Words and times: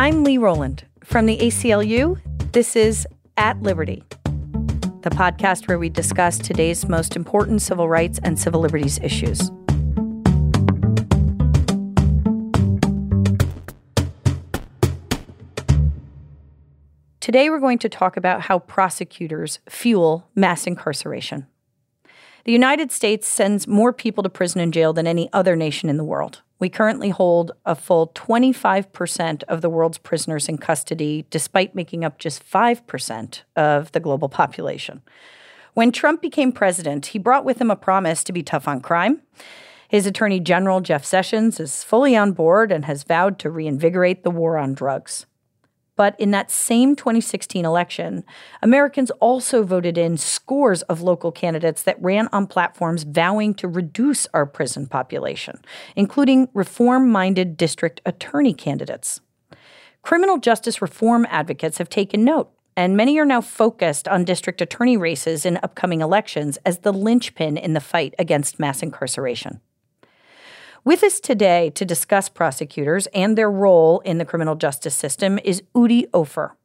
I'm 0.00 0.22
Lee 0.22 0.38
Rowland 0.38 0.84
from 1.02 1.26
the 1.26 1.36
ACLU. 1.38 2.20
This 2.52 2.76
is 2.76 3.04
At 3.36 3.60
Liberty, 3.62 4.04
the 5.00 5.10
podcast 5.10 5.66
where 5.66 5.76
we 5.76 5.88
discuss 5.88 6.38
today's 6.38 6.88
most 6.88 7.16
important 7.16 7.62
civil 7.62 7.88
rights 7.88 8.20
and 8.22 8.38
civil 8.38 8.60
liberties 8.60 9.00
issues. 9.02 9.50
Today, 17.18 17.50
we're 17.50 17.58
going 17.58 17.80
to 17.80 17.88
talk 17.88 18.16
about 18.16 18.42
how 18.42 18.60
prosecutors 18.60 19.58
fuel 19.68 20.28
mass 20.36 20.68
incarceration. 20.68 21.48
The 22.44 22.52
United 22.52 22.92
States 22.92 23.26
sends 23.26 23.66
more 23.66 23.92
people 23.92 24.22
to 24.22 24.30
prison 24.30 24.60
and 24.60 24.72
jail 24.72 24.92
than 24.92 25.08
any 25.08 25.28
other 25.32 25.56
nation 25.56 25.88
in 25.90 25.96
the 25.96 26.04
world. 26.04 26.42
We 26.58 26.68
currently 26.68 27.10
hold 27.10 27.52
a 27.64 27.74
full 27.74 28.08
25% 28.08 29.44
of 29.44 29.60
the 29.60 29.70
world's 29.70 29.98
prisoners 29.98 30.48
in 30.48 30.58
custody, 30.58 31.24
despite 31.30 31.74
making 31.74 32.04
up 32.04 32.18
just 32.18 32.48
5% 32.48 33.42
of 33.54 33.92
the 33.92 34.00
global 34.00 34.28
population. 34.28 35.02
When 35.74 35.92
Trump 35.92 36.20
became 36.20 36.50
president, 36.50 37.06
he 37.06 37.18
brought 37.18 37.44
with 37.44 37.60
him 37.60 37.70
a 37.70 37.76
promise 37.76 38.24
to 38.24 38.32
be 38.32 38.42
tough 38.42 38.66
on 38.66 38.80
crime. 38.80 39.22
His 39.88 40.06
Attorney 40.06 40.40
General, 40.40 40.80
Jeff 40.80 41.04
Sessions, 41.04 41.60
is 41.60 41.84
fully 41.84 42.16
on 42.16 42.32
board 42.32 42.72
and 42.72 42.84
has 42.84 43.04
vowed 43.04 43.38
to 43.38 43.50
reinvigorate 43.50 44.24
the 44.24 44.30
war 44.30 44.58
on 44.58 44.74
drugs. 44.74 45.26
But 45.98 46.14
in 46.20 46.30
that 46.30 46.52
same 46.52 46.94
2016 46.94 47.64
election, 47.64 48.22
Americans 48.62 49.10
also 49.18 49.64
voted 49.64 49.98
in 49.98 50.16
scores 50.16 50.82
of 50.82 51.02
local 51.02 51.32
candidates 51.32 51.82
that 51.82 52.00
ran 52.00 52.28
on 52.32 52.46
platforms 52.46 53.02
vowing 53.02 53.52
to 53.54 53.66
reduce 53.66 54.28
our 54.32 54.46
prison 54.46 54.86
population, 54.86 55.60
including 55.96 56.50
reform 56.54 57.10
minded 57.10 57.56
district 57.56 58.00
attorney 58.06 58.54
candidates. 58.54 59.20
Criminal 60.02 60.38
justice 60.38 60.80
reform 60.80 61.26
advocates 61.30 61.78
have 61.78 61.90
taken 61.90 62.24
note, 62.24 62.52
and 62.76 62.96
many 62.96 63.18
are 63.18 63.26
now 63.26 63.40
focused 63.40 64.06
on 64.06 64.24
district 64.24 64.60
attorney 64.60 64.96
races 64.96 65.44
in 65.44 65.58
upcoming 65.64 66.00
elections 66.00 66.58
as 66.64 66.78
the 66.78 66.92
linchpin 66.92 67.56
in 67.56 67.72
the 67.72 67.80
fight 67.80 68.14
against 68.20 68.60
mass 68.60 68.84
incarceration. 68.84 69.60
With 70.88 71.04
us 71.04 71.20
today 71.20 71.68
to 71.74 71.84
discuss 71.84 72.30
prosecutors 72.30 73.08
and 73.08 73.36
their 73.36 73.50
role 73.50 74.00
in 74.06 74.16
the 74.16 74.24
criminal 74.24 74.54
justice 74.54 74.94
system 74.94 75.38
is 75.44 75.62
Udi 75.74 76.08
Ofer. 76.14 76.56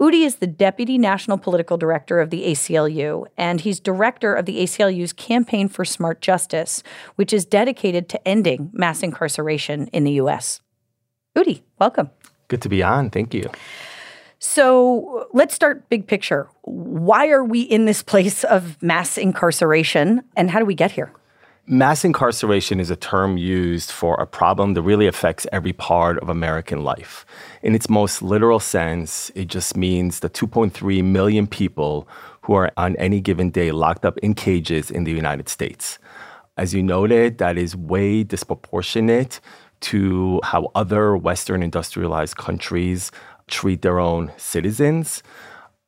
Udi 0.00 0.24
is 0.24 0.36
the 0.36 0.46
Deputy 0.46 0.96
National 0.96 1.36
Political 1.36 1.76
Director 1.76 2.18
of 2.18 2.30
the 2.30 2.46
ACLU, 2.46 3.26
and 3.36 3.60
he's 3.60 3.78
director 3.78 4.32
of 4.32 4.46
the 4.46 4.62
ACLU's 4.62 5.12
Campaign 5.12 5.68
for 5.68 5.84
Smart 5.84 6.22
Justice, 6.22 6.82
which 7.16 7.30
is 7.30 7.44
dedicated 7.44 8.08
to 8.08 8.26
ending 8.26 8.70
mass 8.72 9.02
incarceration 9.02 9.88
in 9.88 10.04
the 10.04 10.12
U.S. 10.12 10.62
Udi, 11.36 11.60
welcome. 11.78 12.08
Good 12.48 12.62
to 12.62 12.70
be 12.70 12.82
on. 12.82 13.10
Thank 13.10 13.34
you. 13.34 13.50
So 14.38 15.26
let's 15.34 15.54
start 15.54 15.90
big 15.90 16.06
picture. 16.06 16.48
Why 16.62 17.28
are 17.28 17.44
we 17.44 17.60
in 17.60 17.84
this 17.84 18.02
place 18.02 18.44
of 18.44 18.82
mass 18.82 19.18
incarceration, 19.18 20.22
and 20.38 20.50
how 20.50 20.58
do 20.58 20.64
we 20.64 20.74
get 20.74 20.92
here? 20.92 21.12
Mass 21.70 22.02
incarceration 22.02 22.80
is 22.80 22.88
a 22.88 22.96
term 22.96 23.36
used 23.36 23.90
for 23.90 24.14
a 24.14 24.26
problem 24.26 24.72
that 24.72 24.80
really 24.80 25.06
affects 25.06 25.46
every 25.52 25.74
part 25.74 26.18
of 26.20 26.30
American 26.30 26.82
life. 26.82 27.26
In 27.62 27.74
its 27.74 27.90
most 27.90 28.22
literal 28.22 28.58
sense, 28.58 29.30
it 29.34 29.48
just 29.48 29.76
means 29.76 30.20
the 30.20 30.30
2.3 30.30 31.04
million 31.04 31.46
people 31.46 32.08
who 32.40 32.54
are 32.54 32.72
on 32.78 32.96
any 32.96 33.20
given 33.20 33.50
day 33.50 33.70
locked 33.70 34.06
up 34.06 34.16
in 34.20 34.32
cages 34.32 34.90
in 34.90 35.04
the 35.04 35.12
United 35.12 35.50
States. 35.50 35.98
As 36.56 36.72
you 36.72 36.82
noted, 36.82 37.36
that 37.36 37.58
is 37.58 37.76
way 37.76 38.22
disproportionate 38.22 39.38
to 39.80 40.40
how 40.44 40.70
other 40.74 41.18
Western 41.18 41.62
industrialized 41.62 42.38
countries 42.38 43.10
treat 43.46 43.82
their 43.82 44.00
own 44.00 44.32
citizens. 44.38 45.22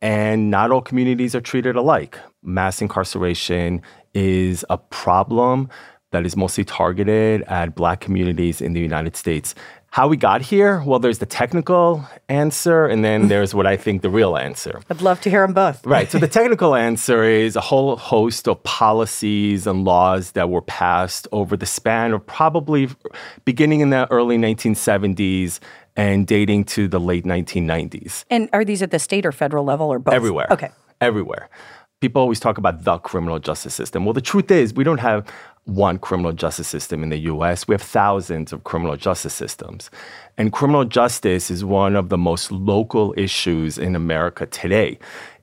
And 0.03 0.50
not 0.50 0.71
all 0.71 0.81
communities 0.81 1.34
are 1.34 1.41
treated 1.41 1.77
alike. 1.77 2.19
Mass 2.43 2.81
incarceration 2.81 3.83
is 4.15 4.65
a 4.71 4.78
problem 4.78 5.69
that 6.12 6.27
is 6.27 6.37
mostly 6.37 6.65
targeted 6.65 7.43
at 7.43 7.75
Black 7.75 8.00
communities 8.00 8.61
in 8.61 8.72
the 8.72 8.81
United 8.81 9.16
States. 9.16 9.55
How 9.93 10.06
we 10.06 10.16
got 10.16 10.41
here? 10.41 10.83
Well, 10.87 11.00
there's 11.00 11.19
the 11.19 11.27
technical 11.27 12.06
answer, 12.28 12.87
and 12.87 13.05
then 13.05 13.27
there's 13.33 13.55
what 13.55 13.66
I 13.66 13.77
think 13.77 14.03
the 14.03 14.11
real 14.11 14.37
answer. 14.37 14.81
I'd 14.88 15.03
love 15.03 15.21
to 15.22 15.31
hear 15.31 15.43
them 15.43 15.53
both. 15.53 15.84
right. 15.84 16.09
So, 16.11 16.19
the 16.19 16.28
technical 16.28 16.77
answer 16.77 17.25
is 17.25 17.56
a 17.56 17.61
whole 17.61 17.97
host 17.97 18.47
of 18.47 18.62
policies 18.62 19.67
and 19.67 19.84
laws 19.84 20.32
that 20.32 20.49
were 20.49 20.62
passed 20.62 21.27
over 21.32 21.56
the 21.56 21.67
span 21.67 22.12
of 22.12 22.25
probably 22.25 22.88
beginning 23.44 23.81
in 23.81 23.91
the 23.91 24.09
early 24.12 24.38
1970s 24.38 25.59
and 25.97 26.27
dating 26.27 26.65
to 26.65 26.89
the 26.89 27.01
late 27.01 27.25
1990s. 27.25 28.25
And 28.31 28.49
are 28.53 28.65
these 28.65 28.83
at 28.83 28.91
the 28.91 28.99
state 28.99 29.27
or 29.27 29.33
federal 29.33 29.65
level 29.65 29.89
or 29.89 29.99
both? 29.99 30.15
Everywhere. 30.15 30.49
Okay. 30.51 30.71
Everywhere 31.01 31.49
people 32.01 32.23
always 32.23 32.41
talk 32.41 32.59
about 32.59 32.84
the 32.84 32.99
criminal 32.99 33.39
justice 33.39 33.75
system. 33.75 34.05
Well, 34.05 34.15
the 34.15 34.21
truth 34.21 34.50
is, 34.50 34.75
we 34.75 34.84
don't 34.84 35.00
have 35.00 35.31
one 35.65 35.99
criminal 35.99 36.33
justice 36.33 36.67
system 36.67 37.03
in 37.03 37.11
the 37.11 37.19
US. 37.19 37.69
We 37.69 37.75
have 37.75 37.83
thousands 37.83 38.53
of 38.53 38.65
criminal 38.65 38.97
justice 38.97 39.34
systems. 39.34 39.91
And 40.39 40.53
criminal 40.53 40.84
justice 40.84 41.50
is 41.50 41.65
one 41.65 41.97
of 41.97 42.09
the 42.09 42.19
most 42.19 42.50
local 42.50 43.15
issues 43.17 43.77
in 43.79 43.95
America 43.95 44.47
today. 44.47 44.99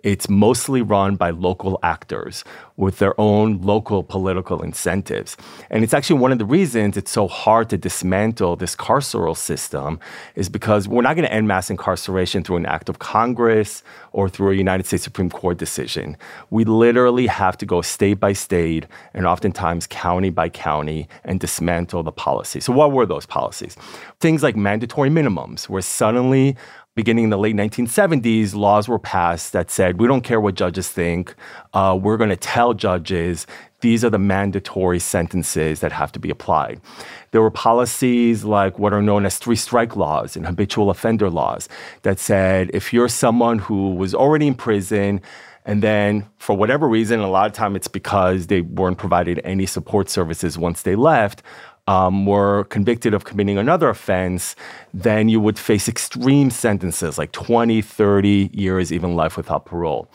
It's 0.08 0.30
mostly 0.30 0.82
run 0.82 1.18
by 1.18 1.32
local 1.32 1.80
actors 1.84 2.46
with 2.78 3.00
their 3.00 3.20
own 3.20 3.60
local 3.62 4.04
political 4.04 4.62
incentives. 4.62 5.36
And 5.70 5.84
it's 5.84 5.94
actually 5.94 6.22
one 6.22 6.32
of 6.32 6.38
the 6.38 6.46
reasons 6.46 6.96
it's 6.96 7.12
so 7.12 7.28
hard 7.28 7.70
to 7.72 7.78
dismantle 7.78 8.56
this 8.56 8.74
carceral 8.74 9.36
system 9.36 10.00
is 10.36 10.48
because 10.48 10.88
we're 10.88 11.02
not 11.02 11.18
going 11.18 11.28
to 11.28 11.34
end 11.34 11.50
mass 11.50 11.70
incarceration 11.70 12.42
through 12.42 12.56
an 12.56 12.66
act 12.66 12.88
of 12.88 13.00
Congress 13.00 13.84
or 14.14 14.30
through 14.30 14.52
a 14.52 14.56
United 14.56 14.86
States 14.86 15.04
Supreme 15.04 15.30
Court 15.30 15.58
decision. 15.58 16.16
We 16.52 16.64
literally 16.64 17.28
have 17.28 17.58
to 17.58 17.66
go 17.66 17.82
state 17.82 18.18
by 18.22 18.32
state 18.32 18.86
and 19.14 19.28
oftentimes 19.28 19.88
county 19.88 20.30
by 20.30 20.48
county 20.48 21.10
and 21.26 21.38
dismantle 21.38 22.04
the 22.04 22.14
policy. 22.14 22.62
So 22.62 22.72
what 22.72 22.94
were 22.94 23.06
those 23.06 23.26
policies? 23.26 23.76
Things 24.22 24.42
like 24.42 24.56
mandatory 24.56 25.10
minimums, 25.10 25.68
where 25.68 25.82
suddenly 25.82 26.56
beginning 26.98 27.26
in 27.26 27.30
the 27.30 27.38
late 27.38 27.56
1970s, 27.56 28.56
laws 28.56 28.88
were 28.88 28.98
passed 28.98 29.54
that 29.54 29.70
said, 29.70 30.00
we 30.00 30.08
don't 30.08 30.24
care 30.24 30.42
what 30.42 30.56
judges 30.56 30.90
think. 30.90 31.36
Uh, 31.72 31.98
we're 32.02 32.18
going 32.18 32.32
to 32.32 32.36
tell 32.36 32.74
judges 32.74 33.46
these 33.82 34.04
are 34.04 34.10
the 34.10 34.18
mandatory 34.18 34.98
sentences 34.98 35.80
that 35.82 35.92
have 35.92 36.12
to 36.12 36.20
be 36.20 36.32
applied. 36.32 36.82
There 37.30 37.42
were 37.44 37.52
policies 37.52 38.44
like 38.44 38.80
what 38.80 38.94
are 38.94 39.02
known 39.04 39.28
as 39.28 39.38
three 39.38 39.56
strike 39.56 39.96
laws 39.96 40.36
and 40.36 40.48
habitual 40.48 40.90
offender 40.90 41.30
laws 41.30 41.70
that 42.02 42.18
said 42.18 42.72
if 42.74 42.92
you're 42.92 43.10
someone 43.10 43.60
who 43.60 43.94
was 43.94 44.16
already 44.16 44.48
in 44.48 44.56
prison, 44.56 45.22
and 45.66 45.84
then, 45.84 46.26
for 46.38 46.56
whatever 46.56 46.88
reason, 46.88 47.20
a 47.20 47.30
lot 47.30 47.46
of 47.46 47.54
time 47.54 47.76
it's 47.76 47.90
because 47.90 48.48
they 48.48 48.62
weren't 48.62 48.98
provided 48.98 49.40
any 49.44 49.66
support 49.66 50.10
services 50.10 50.58
once 50.58 50.82
they 50.82 50.96
left, 50.96 51.44
um, 51.88 52.26
were 52.26 52.66
convicted 52.66 53.14
of 53.14 53.26
committing 53.26 53.58
another 53.58 53.90
offense, 53.90 54.56
then 54.94 55.30
you 55.30 55.40
would 55.40 55.58
face 55.58 55.88
extreme 55.88 56.50
sentences 56.50 57.18
like 57.18 57.32
20, 57.32 57.82
30 57.82 58.50
years, 58.54 58.92
even 58.92 59.16
life 59.16 59.38
without 59.38 59.66
parole. 59.66 60.10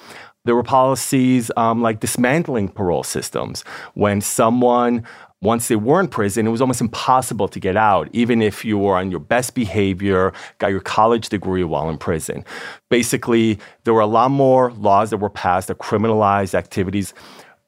There 0.45 0.55
were 0.57 0.65
policies 0.65 1.51
um, 1.57 1.83
like 1.83 2.01
dismantling 2.01 2.69
parole 2.69 3.05
systems. 3.05 3.63
When 3.95 4.21
someone 4.21 5.07
once 5.43 5.67
they 5.67 5.77
were 5.77 5.99
in 5.99 6.07
prison, 6.07 6.47
it 6.47 6.51
was 6.51 6.61
almost 6.61 6.81
impossible 6.81 7.49
to 7.49 7.59
get 7.59 7.77
out, 7.77 8.09
even 8.13 8.41
if 8.41 8.65
you 8.65 8.79
were 8.79 8.97
on 8.97 9.11
your 9.11 9.19
best 9.19 9.57
behavior, 9.57 10.33
got 10.59 10.69
your 10.69 10.81
college 10.81 11.29
degree 11.29 11.65
while 11.65 11.91
in 11.91 11.99
prison. 11.99 12.45
Basically, 12.91 13.59
there 13.83 13.93
were 13.93 14.01
a 14.01 14.07
lot 14.07 14.31
more 14.31 14.71
laws 14.75 15.11
that 15.11 15.17
were 15.17 15.29
passed 15.29 15.67
that 15.67 15.79
criminalized 15.79 16.55
activities 16.55 17.13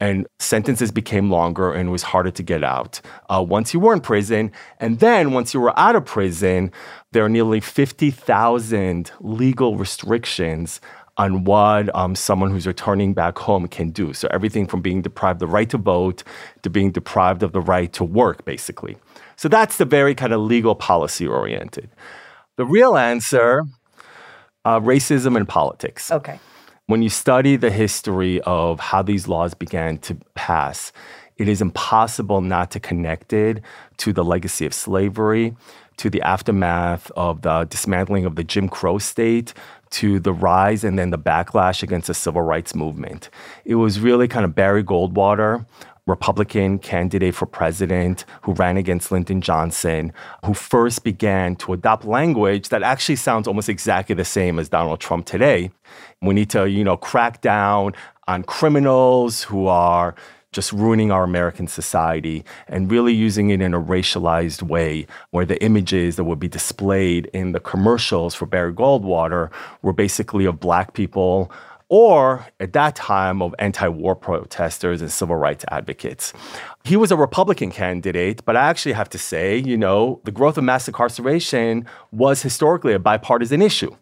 and 0.00 0.26
sentences 0.38 0.90
became 0.90 1.30
longer 1.30 1.72
and 1.72 1.88
it 1.88 1.92
was 1.92 2.02
harder 2.02 2.30
to 2.30 2.42
get 2.42 2.64
out 2.64 3.00
uh, 3.28 3.44
once 3.46 3.72
you 3.72 3.80
were 3.80 3.92
in 3.92 4.00
prison. 4.00 4.50
And 4.80 4.98
then 4.98 5.32
once 5.32 5.54
you 5.54 5.60
were 5.60 5.78
out 5.78 5.96
of 5.96 6.04
prison, 6.04 6.72
there 7.12 7.24
are 7.24 7.28
nearly 7.28 7.60
50,000 7.60 9.12
legal 9.20 9.76
restrictions 9.76 10.80
on 11.16 11.44
what 11.44 11.94
um, 11.94 12.14
someone 12.16 12.50
who's 12.50 12.66
returning 12.66 13.14
back 13.14 13.38
home 13.38 13.68
can 13.68 13.90
do. 13.90 14.12
So 14.12 14.28
everything 14.32 14.66
from 14.66 14.80
being 14.80 15.00
deprived 15.00 15.38
the 15.38 15.46
right 15.46 15.70
to 15.70 15.78
vote 15.78 16.24
to 16.62 16.70
being 16.70 16.90
deprived 16.90 17.42
of 17.42 17.52
the 17.52 17.60
right 17.60 17.92
to 17.92 18.04
work, 18.04 18.44
basically. 18.44 18.96
So 19.36 19.48
that's 19.48 19.76
the 19.76 19.84
very 19.84 20.14
kind 20.14 20.32
of 20.32 20.40
legal 20.40 20.74
policy 20.74 21.26
oriented. 21.26 21.88
The 22.56 22.64
real 22.64 22.96
answer, 22.96 23.62
uh, 24.64 24.80
racism 24.80 25.36
and 25.36 25.48
politics. 25.48 26.10
Okay. 26.10 26.40
When 26.86 27.00
you 27.00 27.08
study 27.08 27.56
the 27.56 27.70
history 27.70 28.42
of 28.42 28.78
how 28.78 29.00
these 29.00 29.26
laws 29.26 29.54
began 29.54 29.96
to 29.98 30.18
pass, 30.34 30.92
it 31.38 31.48
is 31.48 31.62
impossible 31.62 32.42
not 32.42 32.70
to 32.72 32.80
connect 32.80 33.32
it 33.32 33.62
to 33.96 34.12
the 34.12 34.22
legacy 34.22 34.66
of 34.66 34.74
slavery, 34.74 35.56
to 35.96 36.10
the 36.10 36.20
aftermath 36.20 37.10
of 37.12 37.40
the 37.40 37.64
dismantling 37.64 38.26
of 38.26 38.36
the 38.36 38.44
Jim 38.44 38.68
Crow 38.68 38.98
state, 38.98 39.54
to 39.92 40.20
the 40.20 40.34
rise 40.34 40.84
and 40.84 40.98
then 40.98 41.08
the 41.08 41.16
backlash 41.16 41.82
against 41.82 42.08
the 42.08 42.14
civil 42.14 42.42
rights 42.42 42.74
movement. 42.74 43.30
It 43.64 43.76
was 43.76 43.98
really 43.98 44.28
kind 44.28 44.44
of 44.44 44.54
Barry 44.54 44.84
Goldwater 44.84 45.64
Republican 46.06 46.78
candidate 46.78 47.34
for 47.34 47.46
president 47.46 48.26
who 48.42 48.52
ran 48.52 48.76
against 48.76 49.10
Lyndon 49.10 49.40
Johnson, 49.40 50.12
who 50.44 50.52
first 50.52 51.02
began 51.02 51.56
to 51.56 51.72
adopt 51.72 52.04
language 52.04 52.68
that 52.68 52.82
actually 52.82 53.16
sounds 53.16 53.48
almost 53.48 53.70
exactly 53.70 54.14
the 54.14 54.24
same 54.24 54.58
as 54.58 54.68
Donald 54.68 55.00
Trump 55.00 55.24
today. 55.24 55.70
We 56.20 56.34
need 56.34 56.50
to, 56.50 56.68
you 56.68 56.84
know, 56.84 56.98
crack 56.98 57.40
down 57.40 57.94
on 58.28 58.42
criminals 58.42 59.42
who 59.44 59.66
are 59.66 60.14
just 60.52 60.72
ruining 60.72 61.10
our 61.10 61.24
American 61.24 61.66
society 61.66 62.44
and 62.68 62.90
really 62.90 63.12
using 63.12 63.50
it 63.50 63.60
in 63.60 63.74
a 63.74 63.80
racialized 63.80 64.62
way 64.62 65.06
where 65.30 65.44
the 65.44 65.62
images 65.64 66.16
that 66.16 66.24
would 66.24 66.38
be 66.38 66.48
displayed 66.48 67.26
in 67.32 67.52
the 67.52 67.60
commercials 67.60 68.34
for 68.34 68.46
Barry 68.46 68.72
Goldwater 68.72 69.50
were 69.82 69.92
basically 69.92 70.44
of 70.44 70.60
black 70.60 70.92
people 70.92 71.50
or 71.88 72.46
at 72.60 72.72
that 72.72 72.96
time 72.96 73.42
of 73.42 73.54
anti 73.58 73.88
war 73.88 74.16
protesters 74.16 75.00
and 75.00 75.10
civil 75.10 75.36
rights 75.36 75.64
advocates. 75.70 76.32
He 76.84 76.96
was 76.96 77.10
a 77.10 77.16
Republican 77.16 77.70
candidate, 77.70 78.44
but 78.44 78.56
I 78.56 78.68
actually 78.68 78.92
have 78.92 79.08
to 79.10 79.18
say, 79.18 79.58
you 79.58 79.76
know, 79.76 80.20
the 80.24 80.30
growth 80.30 80.58
of 80.58 80.64
mass 80.64 80.86
incarceration 80.86 81.86
was 82.12 82.42
historically 82.42 82.92
a 82.92 82.98
bipartisan 82.98 83.62
issue. 83.62 83.94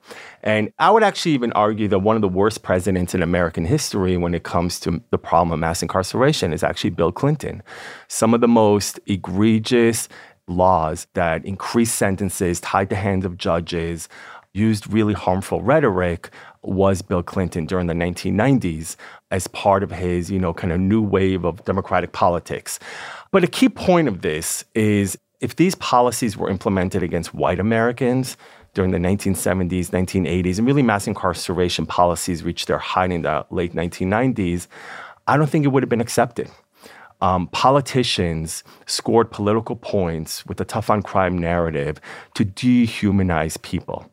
And 0.42 0.72
I 0.78 0.90
would 0.90 1.02
actually 1.02 1.32
even 1.32 1.52
argue 1.52 1.86
that 1.88 2.00
one 2.00 2.16
of 2.16 2.22
the 2.22 2.28
worst 2.28 2.62
presidents 2.62 3.14
in 3.14 3.22
American 3.22 3.64
history 3.64 4.16
when 4.16 4.34
it 4.34 4.42
comes 4.42 4.80
to 4.80 5.00
the 5.10 5.18
problem 5.18 5.52
of 5.52 5.60
mass 5.60 5.82
incarceration 5.82 6.52
is 6.52 6.64
actually 6.64 6.90
Bill 6.90 7.12
Clinton. 7.12 7.62
Some 8.08 8.34
of 8.34 8.40
the 8.40 8.48
most 8.48 8.98
egregious 9.06 10.08
laws 10.48 11.06
that 11.14 11.44
increased 11.44 11.94
sentences, 11.94 12.60
tied 12.60 12.88
the 12.88 12.96
hands 12.96 13.24
of 13.24 13.38
judges, 13.38 14.08
used 14.54 14.92
really 14.92 15.14
harmful 15.14 15.62
rhetoric 15.62 16.30
was 16.62 17.02
Bill 17.02 17.22
Clinton 17.22 17.66
during 17.66 17.86
the 17.86 17.94
1990s 17.94 18.96
as 19.30 19.46
part 19.48 19.82
of 19.82 19.90
his, 19.90 20.30
you 20.30 20.38
know, 20.38 20.52
kind 20.52 20.72
of 20.72 20.80
new 20.80 21.02
wave 21.02 21.44
of 21.44 21.64
democratic 21.64 22.12
politics. 22.12 22.78
But 23.30 23.44
a 23.44 23.46
key 23.46 23.68
point 23.68 24.08
of 24.08 24.22
this 24.22 24.64
is 24.74 25.18
if 25.40 25.56
these 25.56 25.74
policies 25.76 26.36
were 26.36 26.48
implemented 26.48 27.02
against 27.02 27.34
white 27.34 27.58
Americans 27.58 28.36
during 28.74 28.90
the 28.90 28.98
1970s, 28.98 29.90
1980s, 29.90 30.58
and 30.58 30.66
really 30.66 30.82
mass 30.82 31.06
incarceration 31.06 31.84
policies 31.84 32.42
reached 32.42 32.68
their 32.68 32.78
height 32.78 33.10
in 33.10 33.22
the 33.22 33.44
late 33.50 33.74
1990s, 33.74 34.68
I 35.26 35.36
don't 35.36 35.50
think 35.50 35.64
it 35.64 35.68
would 35.68 35.82
have 35.82 35.90
been 35.90 36.00
accepted. 36.00 36.48
Um, 37.20 37.46
politicians 37.48 38.64
scored 38.86 39.30
political 39.30 39.76
points 39.76 40.44
with 40.46 40.58
the 40.58 40.64
tough 40.64 40.90
on 40.90 41.02
crime 41.02 41.38
narrative 41.38 42.00
to 42.34 42.44
dehumanize 42.44 43.60
people. 43.62 44.11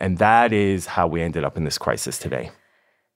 And 0.00 0.18
that 0.18 0.52
is 0.52 0.86
how 0.86 1.06
we 1.06 1.22
ended 1.22 1.44
up 1.44 1.56
in 1.56 1.64
this 1.64 1.78
crisis 1.78 2.18
today. 2.18 2.50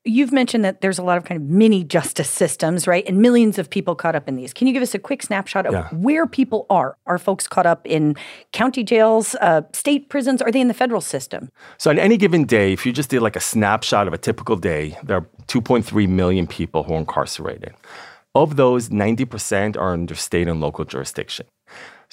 You've 0.06 0.32
mentioned 0.32 0.66
that 0.66 0.82
there's 0.82 0.98
a 0.98 1.02
lot 1.02 1.16
of 1.16 1.24
kind 1.24 1.40
of 1.40 1.48
mini 1.48 1.82
justice 1.82 2.28
systems, 2.28 2.86
right? 2.86 3.02
And 3.08 3.22
millions 3.22 3.58
of 3.58 3.70
people 3.70 3.94
caught 3.94 4.14
up 4.14 4.28
in 4.28 4.36
these. 4.36 4.52
Can 4.52 4.66
you 4.66 4.74
give 4.74 4.82
us 4.82 4.94
a 4.94 4.98
quick 4.98 5.22
snapshot 5.22 5.64
of 5.64 5.72
yeah. 5.72 5.88
where 5.92 6.26
people 6.26 6.66
are? 6.68 6.98
Are 7.06 7.16
folks 7.16 7.48
caught 7.48 7.64
up 7.64 7.86
in 7.86 8.14
county 8.52 8.84
jails, 8.84 9.34
uh, 9.36 9.62
state 9.72 10.10
prisons? 10.10 10.42
Are 10.42 10.52
they 10.52 10.60
in 10.60 10.68
the 10.68 10.74
federal 10.74 11.00
system? 11.00 11.50
So, 11.78 11.90
on 11.90 11.98
any 11.98 12.18
given 12.18 12.44
day, 12.44 12.74
if 12.74 12.84
you 12.84 12.92
just 12.92 13.08
did 13.08 13.22
like 13.22 13.34
a 13.34 13.40
snapshot 13.40 14.06
of 14.06 14.12
a 14.12 14.18
typical 14.18 14.56
day, 14.56 14.98
there 15.02 15.16
are 15.16 15.26
2.3 15.46 16.06
million 16.06 16.46
people 16.46 16.82
who 16.82 16.92
are 16.92 16.98
incarcerated. 16.98 17.72
Of 18.34 18.56
those, 18.56 18.90
90% 18.90 19.78
are 19.78 19.94
under 19.94 20.14
state 20.14 20.48
and 20.48 20.60
local 20.60 20.84
jurisdiction. 20.84 21.46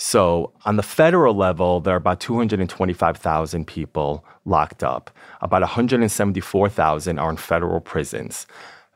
So, 0.04 0.52
on 0.66 0.78
the 0.78 0.84
federal 0.84 1.36
level, 1.36 1.80
there 1.80 1.94
are 1.94 1.98
about 1.98 2.20
225,000 2.22 3.68
people 3.68 4.26
locked 4.46 4.84
up. 4.84 5.12
About 5.42 5.62
174,000 5.62 7.20
are 7.20 7.30
in 7.30 7.38
federal 7.38 7.80
prisons. 7.80 8.48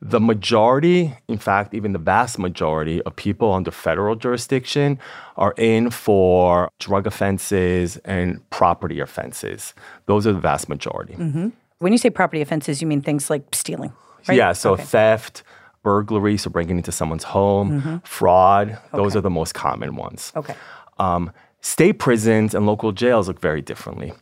The 0.01 0.19
majority, 0.19 1.13
in 1.27 1.37
fact, 1.37 1.75
even 1.75 1.93
the 1.93 1.99
vast 1.99 2.39
majority 2.39 3.03
of 3.03 3.15
people 3.15 3.53
under 3.53 3.69
federal 3.69 4.15
jurisdiction 4.15 4.97
are 5.37 5.53
in 5.59 5.91
for 5.91 6.71
drug 6.79 7.05
offenses 7.05 7.97
and 7.97 8.41
property 8.49 8.99
offenses. 8.99 9.75
Those 10.07 10.25
are 10.25 10.33
the 10.33 10.39
vast 10.39 10.67
majority. 10.69 11.13
Mm-hmm. 11.13 11.49
When 11.77 11.91
you 11.91 11.99
say 11.99 12.09
property 12.09 12.41
offenses, 12.41 12.81
you 12.81 12.87
mean 12.87 13.03
things 13.03 13.29
like 13.29 13.43
stealing, 13.53 13.93
right? 14.27 14.35
Yeah, 14.35 14.53
so 14.53 14.73
okay. 14.73 14.83
theft, 14.83 15.43
burglary, 15.83 16.37
so 16.37 16.49
breaking 16.49 16.77
into 16.77 16.91
someone's 16.91 17.25
home, 17.25 17.79
mm-hmm. 17.79 17.97
fraud, 17.97 18.71
okay. 18.71 18.79
those 18.91 19.15
are 19.15 19.21
the 19.21 19.29
most 19.29 19.53
common 19.53 19.95
ones. 19.95 20.33
Okay. 20.35 20.55
Um, 20.97 21.31
state 21.61 21.99
prisons 21.99 22.53
and 22.53 22.65
local 22.65 22.91
jails 22.91 23.27
look 23.27 23.39
very 23.39 23.61
differently. 23.61 24.13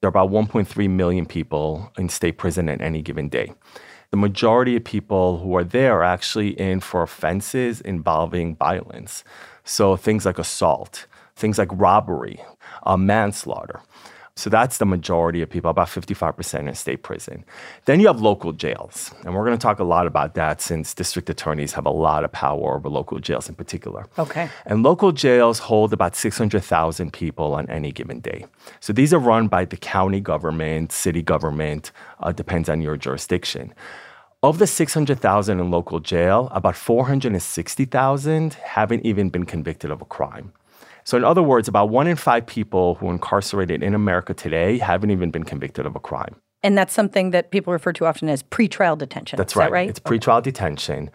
There 0.00 0.08
are 0.08 0.10
about 0.10 0.30
1.3 0.30 0.90
million 0.90 1.26
people 1.26 1.92
in 1.98 2.08
state 2.08 2.38
prison 2.38 2.68
at 2.68 2.80
any 2.80 3.02
given 3.02 3.28
day. 3.28 3.52
The 4.10 4.16
majority 4.16 4.76
of 4.76 4.84
people 4.84 5.38
who 5.38 5.54
are 5.56 5.64
there 5.64 5.98
are 5.98 6.04
actually 6.04 6.58
in 6.58 6.80
for 6.80 7.02
offenses 7.02 7.80
involving 7.80 8.56
violence. 8.56 9.22
So 9.64 9.96
things 9.96 10.24
like 10.24 10.38
assault, 10.38 11.06
things 11.36 11.58
like 11.58 11.68
robbery, 11.72 12.40
uh, 12.84 12.96
manslaughter. 12.96 13.80
So 14.38 14.48
that's 14.48 14.78
the 14.78 14.86
majority 14.86 15.42
of 15.42 15.50
people, 15.50 15.68
about 15.68 15.88
55% 15.88 16.68
in 16.68 16.74
state 16.76 17.02
prison. 17.02 17.44
Then 17.86 17.98
you 17.98 18.06
have 18.06 18.20
local 18.20 18.52
jails. 18.52 19.12
And 19.24 19.34
we're 19.34 19.44
going 19.44 19.58
to 19.58 19.60
talk 19.60 19.80
a 19.80 19.84
lot 19.84 20.06
about 20.06 20.34
that 20.34 20.60
since 20.60 20.94
district 20.94 21.28
attorneys 21.28 21.72
have 21.72 21.86
a 21.86 21.90
lot 21.90 22.22
of 22.22 22.30
power 22.30 22.76
over 22.76 22.88
local 22.88 23.18
jails 23.18 23.48
in 23.48 23.56
particular. 23.56 24.06
Okay. 24.16 24.48
And 24.64 24.84
local 24.84 25.10
jails 25.10 25.58
hold 25.58 25.92
about 25.92 26.14
600,000 26.14 27.12
people 27.12 27.52
on 27.52 27.68
any 27.68 27.90
given 27.90 28.20
day. 28.20 28.46
So 28.78 28.92
these 28.92 29.12
are 29.12 29.18
run 29.18 29.48
by 29.48 29.64
the 29.64 29.76
county 29.76 30.20
government, 30.20 30.92
city 30.92 31.20
government, 31.20 31.90
uh, 32.20 32.30
depends 32.30 32.68
on 32.68 32.80
your 32.80 32.96
jurisdiction. 32.96 33.74
Of 34.40 34.58
the 34.58 34.68
600,000 34.68 35.58
in 35.58 35.68
local 35.72 35.98
jail, 35.98 36.48
about 36.52 36.76
460,000 36.76 38.54
haven't 38.54 39.04
even 39.04 39.30
been 39.30 39.46
convicted 39.46 39.90
of 39.90 40.00
a 40.00 40.04
crime. 40.04 40.52
So, 41.08 41.16
in 41.16 41.24
other 41.24 41.42
words, 41.42 41.68
about 41.68 41.88
one 41.88 42.06
in 42.06 42.16
five 42.16 42.44
people 42.44 42.96
who 42.96 43.08
are 43.08 43.12
incarcerated 43.12 43.82
in 43.82 43.94
America 43.94 44.34
today 44.34 44.76
haven't 44.76 45.10
even 45.10 45.30
been 45.30 45.42
convicted 45.42 45.86
of 45.86 45.96
a 45.96 46.00
crime. 46.00 46.36
And 46.62 46.76
that's 46.76 46.92
something 46.92 47.30
that 47.30 47.50
people 47.50 47.72
refer 47.72 47.94
to 47.94 48.04
often 48.04 48.28
as 48.28 48.42
pretrial 48.42 48.98
detention. 48.98 49.38
That's 49.38 49.56
right. 49.56 49.68
That 49.68 49.72
right. 49.72 49.88
It's 49.88 50.00
pretrial 50.00 50.40
okay. 50.40 50.50
detention. 50.50 51.10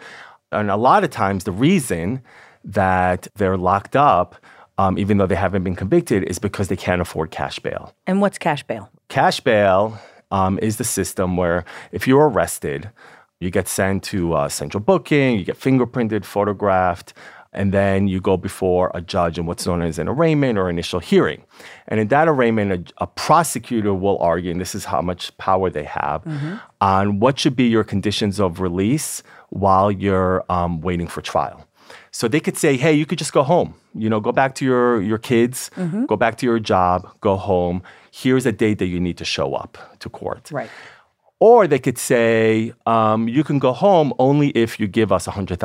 And 0.51 0.71
a 0.71 0.77
lot 0.77 1.03
of 1.03 1.11
times, 1.11 1.43
the 1.43 1.51
reason 1.51 2.23
that 2.63 3.27
they're 3.35 3.55
locked 3.55 3.95
up, 3.95 4.35
um, 4.79 4.97
even 4.97 5.19
though 5.19 5.27
they 5.27 5.35
haven't 5.35 5.63
been 5.63 5.75
convicted, 5.75 6.23
is 6.23 6.39
because 6.39 6.69
they 6.69 6.75
can't 6.75 6.99
afford 6.99 7.29
cash 7.29 7.59
bail. 7.59 7.93
And 8.07 8.19
what's 8.19 8.39
cash 8.39 8.63
bail? 8.63 8.89
Cash 9.09 9.41
bail 9.41 9.99
um, 10.31 10.57
is 10.59 10.77
the 10.77 10.83
system 10.83 11.37
where 11.37 11.65
if 11.91 12.07
you're 12.07 12.29
arrested, 12.29 12.89
you 13.39 13.51
get 13.51 13.67
sent 13.67 14.01
to 14.05 14.33
uh, 14.33 14.49
central 14.49 14.81
booking, 14.81 15.37
you 15.37 15.45
get 15.45 15.59
fingerprinted, 15.59 16.25
photographed, 16.25 17.13
and 17.53 17.71
then 17.71 18.07
you 18.07 18.19
go 18.19 18.35
before 18.37 18.91
a 18.93 19.01
judge 19.01 19.37
in 19.37 19.45
what's 19.45 19.65
known 19.65 19.81
as 19.81 19.99
an 19.99 20.07
arraignment 20.07 20.57
or 20.57 20.69
initial 20.69 20.99
hearing. 20.99 21.43
And 21.87 21.99
in 21.99 22.07
that 22.09 22.27
arraignment, 22.27 22.91
a, 22.99 23.03
a 23.03 23.07
prosecutor 23.07 23.93
will 23.93 24.17
argue, 24.19 24.51
and 24.51 24.59
this 24.59 24.75
is 24.75 24.85
how 24.85 25.01
much 25.01 25.35
power 25.37 25.69
they 25.69 25.83
have, 25.85 26.23
mm-hmm. 26.23 26.55
on 26.81 27.19
what 27.19 27.39
should 27.39 27.55
be 27.55 27.65
your 27.65 27.83
conditions 27.83 28.39
of 28.39 28.59
release 28.59 29.23
while 29.49 29.91
you're 29.91 30.43
um, 30.49 30.81
waiting 30.81 31.07
for 31.07 31.21
trial. 31.21 31.67
So 32.11 32.27
they 32.27 32.39
could 32.39 32.57
say, 32.57 32.77
hey, 32.77 32.93
you 32.93 33.05
could 33.05 33.17
just 33.17 33.33
go 33.33 33.43
home. 33.43 33.75
You 33.93 34.09
know, 34.09 34.19
go 34.19 34.31
back 34.31 34.55
to 34.55 34.65
your, 34.65 35.01
your 35.01 35.17
kids, 35.17 35.69
mm-hmm. 35.75 36.05
go 36.05 36.15
back 36.15 36.37
to 36.37 36.45
your 36.45 36.59
job, 36.59 37.07
go 37.21 37.35
home. 37.35 37.83
Here's 38.11 38.45
a 38.45 38.51
date 38.51 38.79
that 38.79 38.87
you 38.87 38.99
need 38.99 39.17
to 39.17 39.25
show 39.25 39.53
up 39.53 39.77
to 39.99 40.09
court. 40.09 40.49
Right. 40.51 40.69
Or 41.43 41.67
they 41.67 41.77
could 41.77 41.97
say, 41.97 42.71
um, 42.85 43.27
you 43.27 43.43
can 43.43 43.59
go 43.59 43.73
home 43.73 44.13
only 44.17 44.51
if 44.51 44.79
you 44.79 44.87
give 44.87 45.11
us 45.11 45.27
$100,000 45.27 45.57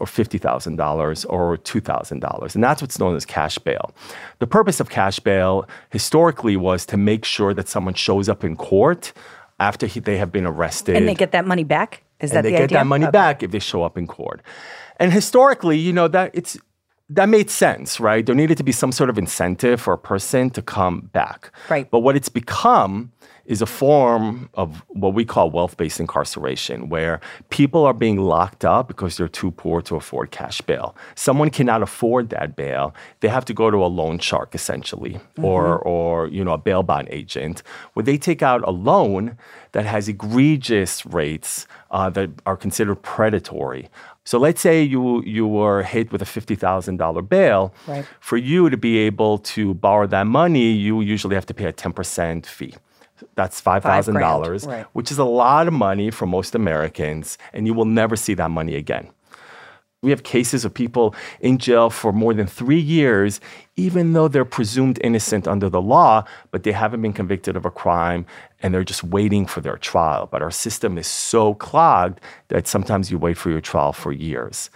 or 0.00 0.06
$50,000 0.06 1.26
or 1.28 1.56
$2,000. 1.56 2.54
And 2.54 2.62
that's 2.62 2.80
what's 2.80 3.00
known 3.00 3.16
as 3.16 3.26
cash 3.26 3.58
bail. 3.58 3.92
The 4.38 4.46
purpose 4.46 4.78
of 4.78 4.90
cash 4.90 5.18
bail 5.18 5.68
historically 5.90 6.56
was 6.56 6.86
to 6.86 6.96
make 6.96 7.24
sure 7.24 7.52
that 7.52 7.66
someone 7.66 7.94
shows 7.94 8.28
up 8.28 8.44
in 8.44 8.54
court 8.54 9.12
after 9.58 9.88
he, 9.88 9.98
they 9.98 10.18
have 10.18 10.30
been 10.30 10.46
arrested. 10.46 10.94
And 10.94 11.08
they 11.08 11.16
get 11.16 11.32
that 11.32 11.48
money 11.48 11.64
back? 11.64 12.04
Is 12.20 12.30
that 12.30 12.42
the 12.42 12.50
they 12.50 12.54
idea? 12.54 12.68
get 12.68 12.74
that 12.74 12.86
money 12.86 13.06
okay. 13.06 13.10
back 13.10 13.42
if 13.42 13.50
they 13.50 13.58
show 13.58 13.82
up 13.82 13.98
in 13.98 14.06
court. 14.06 14.40
And 14.98 15.12
historically, 15.12 15.78
you 15.78 15.92
know, 15.92 16.06
that 16.06 16.30
it's 16.32 16.56
that 17.14 17.28
made 17.28 17.50
sense, 17.50 18.00
right? 18.00 18.24
There 18.24 18.34
needed 18.34 18.56
to 18.58 18.64
be 18.64 18.72
some 18.72 18.92
sort 18.92 19.10
of 19.10 19.18
incentive 19.18 19.80
for 19.80 19.92
a 19.92 19.98
person 19.98 20.50
to 20.50 20.62
come 20.62 21.10
back. 21.12 21.52
Right. 21.68 21.90
But 21.90 22.00
what 22.00 22.16
it's 22.16 22.28
become 22.28 23.12
is 23.44 23.60
a 23.60 23.66
form 23.66 24.48
of 24.54 24.82
what 24.88 25.14
we 25.14 25.24
call 25.24 25.50
wealth 25.50 25.76
based 25.76 25.98
incarceration, 25.98 26.88
where 26.88 27.20
people 27.50 27.84
are 27.84 27.92
being 27.92 28.18
locked 28.18 28.64
up 28.64 28.88
because 28.88 29.16
they're 29.16 29.28
too 29.28 29.50
poor 29.50 29.82
to 29.82 29.96
afford 29.96 30.30
cash 30.30 30.60
bail. 30.60 30.96
Someone 31.16 31.50
cannot 31.50 31.82
afford 31.82 32.30
that 32.30 32.54
bail. 32.54 32.94
They 33.20 33.28
have 33.28 33.44
to 33.46 33.54
go 33.54 33.70
to 33.70 33.78
a 33.78 33.86
loan 33.86 34.18
shark, 34.20 34.54
essentially, 34.54 35.14
mm-hmm. 35.14 35.44
or, 35.44 35.78
or 35.78 36.28
you 36.28 36.44
know, 36.44 36.52
a 36.52 36.58
bail 36.58 36.82
bond 36.82 37.08
agent, 37.10 37.62
where 37.94 38.04
they 38.04 38.16
take 38.16 38.42
out 38.42 38.66
a 38.66 38.70
loan 38.70 39.36
that 39.72 39.86
has 39.86 40.08
egregious 40.08 41.04
rates 41.06 41.66
uh, 41.90 42.10
that 42.10 42.30
are 42.46 42.56
considered 42.56 42.96
predatory. 42.96 43.88
So 44.24 44.38
let's 44.38 44.60
say 44.60 44.82
you 44.82 45.22
you 45.24 45.46
were 45.46 45.82
hit 45.82 46.12
with 46.12 46.22
a 46.22 46.24
fifty 46.26 46.54
thousand 46.54 46.98
dollar 46.98 47.22
bail. 47.22 47.74
Right. 47.86 48.06
For 48.20 48.36
you 48.36 48.70
to 48.70 48.76
be 48.76 48.98
able 48.98 49.38
to 49.38 49.74
borrow 49.74 50.06
that 50.06 50.26
money, 50.26 50.70
you 50.70 51.00
usually 51.00 51.34
have 51.34 51.46
to 51.46 51.54
pay 51.54 51.64
a 51.66 51.72
ten 51.72 51.92
percent 51.92 52.46
fee. 52.46 52.74
That's 53.34 53.60
five 53.60 53.82
thousand 53.82 54.14
dollars, 54.20 54.66
right. 54.66 54.86
which 54.92 55.10
is 55.10 55.18
a 55.18 55.24
lot 55.24 55.66
of 55.66 55.72
money 55.74 56.10
for 56.10 56.26
most 56.26 56.54
Americans, 56.54 57.38
and 57.52 57.66
you 57.66 57.74
will 57.74 57.84
never 57.84 58.16
see 58.16 58.34
that 58.34 58.50
money 58.50 58.74
again. 58.76 59.10
We 60.02 60.10
have 60.10 60.24
cases 60.24 60.64
of 60.64 60.74
people 60.74 61.14
in 61.40 61.58
jail 61.58 61.88
for 61.88 62.12
more 62.12 62.34
than 62.34 62.48
three 62.48 62.80
years, 62.80 63.40
even 63.76 64.14
though 64.14 64.26
they're 64.26 64.44
presumed 64.44 64.98
innocent 65.04 65.46
under 65.46 65.70
the 65.70 65.80
law, 65.80 66.24
but 66.50 66.64
they 66.64 66.72
haven't 66.72 67.02
been 67.02 67.12
convicted 67.12 67.54
of 67.54 67.64
a 67.64 67.70
crime 67.70 68.26
and 68.60 68.74
they're 68.74 68.82
just 68.82 69.04
waiting 69.04 69.46
for 69.46 69.60
their 69.60 69.76
trial. 69.76 70.26
But 70.26 70.42
our 70.42 70.50
system 70.50 70.98
is 70.98 71.06
so 71.06 71.54
clogged 71.54 72.20
that 72.48 72.66
sometimes 72.66 73.12
you 73.12 73.18
wait 73.18 73.38
for 73.38 73.50
your 73.50 73.60
trial 73.60 73.92
for 73.92 74.10
years. 74.10 74.70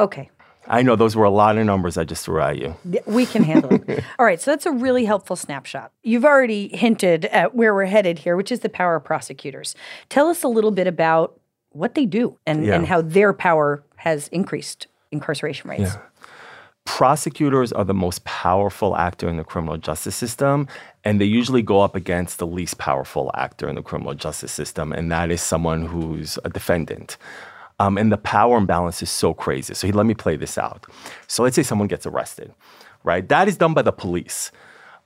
Okay. 0.00 0.30
I 0.66 0.82
know 0.82 0.96
those 0.96 1.14
were 1.14 1.24
a 1.24 1.30
lot 1.30 1.56
of 1.56 1.64
numbers 1.64 1.96
I 1.96 2.02
just 2.02 2.24
threw 2.24 2.40
at 2.40 2.58
you. 2.58 2.74
We 3.06 3.24
can 3.24 3.44
handle 3.44 3.72
it. 3.72 4.04
All 4.18 4.26
right, 4.26 4.40
so 4.40 4.50
that's 4.50 4.66
a 4.66 4.72
really 4.72 5.04
helpful 5.04 5.36
snapshot. 5.36 5.92
You've 6.02 6.24
already 6.26 6.76
hinted 6.76 7.24
at 7.26 7.54
where 7.54 7.72
we're 7.72 7.86
headed 7.86 8.18
here, 8.18 8.36
which 8.36 8.50
is 8.52 8.60
the 8.60 8.68
power 8.68 8.96
of 8.96 9.04
prosecutors. 9.04 9.76
Tell 10.08 10.26
us 10.28 10.42
a 10.42 10.48
little 10.48 10.72
bit 10.72 10.86
about 10.88 11.38
what 11.70 11.94
they 11.94 12.04
do 12.04 12.36
and, 12.46 12.66
Yeah. 12.66 12.74
and 12.74 12.86
how 12.86 13.00
their 13.00 13.32
power 13.32 13.82
has 13.98 14.28
increased 14.28 14.86
incarceration 15.10 15.70
rates. 15.70 15.94
Yeah. 15.94 16.00
prosecutors 16.84 17.70
are 17.72 17.84
the 17.84 17.94
most 17.94 18.24
powerful 18.24 18.96
actor 18.96 19.28
in 19.28 19.36
the 19.36 19.44
criminal 19.44 19.76
justice 19.76 20.16
system, 20.16 20.66
and 21.04 21.20
they 21.20 21.26
usually 21.26 21.60
go 21.62 21.82
up 21.82 21.94
against 21.94 22.38
the 22.38 22.46
least 22.46 22.78
powerful 22.78 23.30
actor 23.34 23.68
in 23.68 23.74
the 23.74 23.82
criminal 23.82 24.14
justice 24.14 24.52
system, 24.52 24.92
and 24.92 25.12
that 25.12 25.30
is 25.30 25.42
someone 25.42 25.84
who's 25.86 26.38
a 26.44 26.48
defendant. 26.48 27.18
Um, 27.78 27.98
and 27.98 28.10
the 28.10 28.16
power 28.16 28.56
imbalance 28.56 29.02
is 29.02 29.10
so 29.10 29.34
crazy. 29.34 29.74
So 29.74 29.86
let 29.88 30.06
me 30.06 30.14
play 30.14 30.36
this 30.36 30.58
out. 30.58 30.86
So 31.26 31.42
let's 31.42 31.54
say 31.54 31.62
someone 31.62 31.88
gets 31.88 32.06
arrested, 32.06 32.52
right? 33.04 33.28
That 33.28 33.48
is 33.48 33.56
done 33.56 33.74
by 33.74 33.82
the 33.82 33.92
police. 33.92 34.50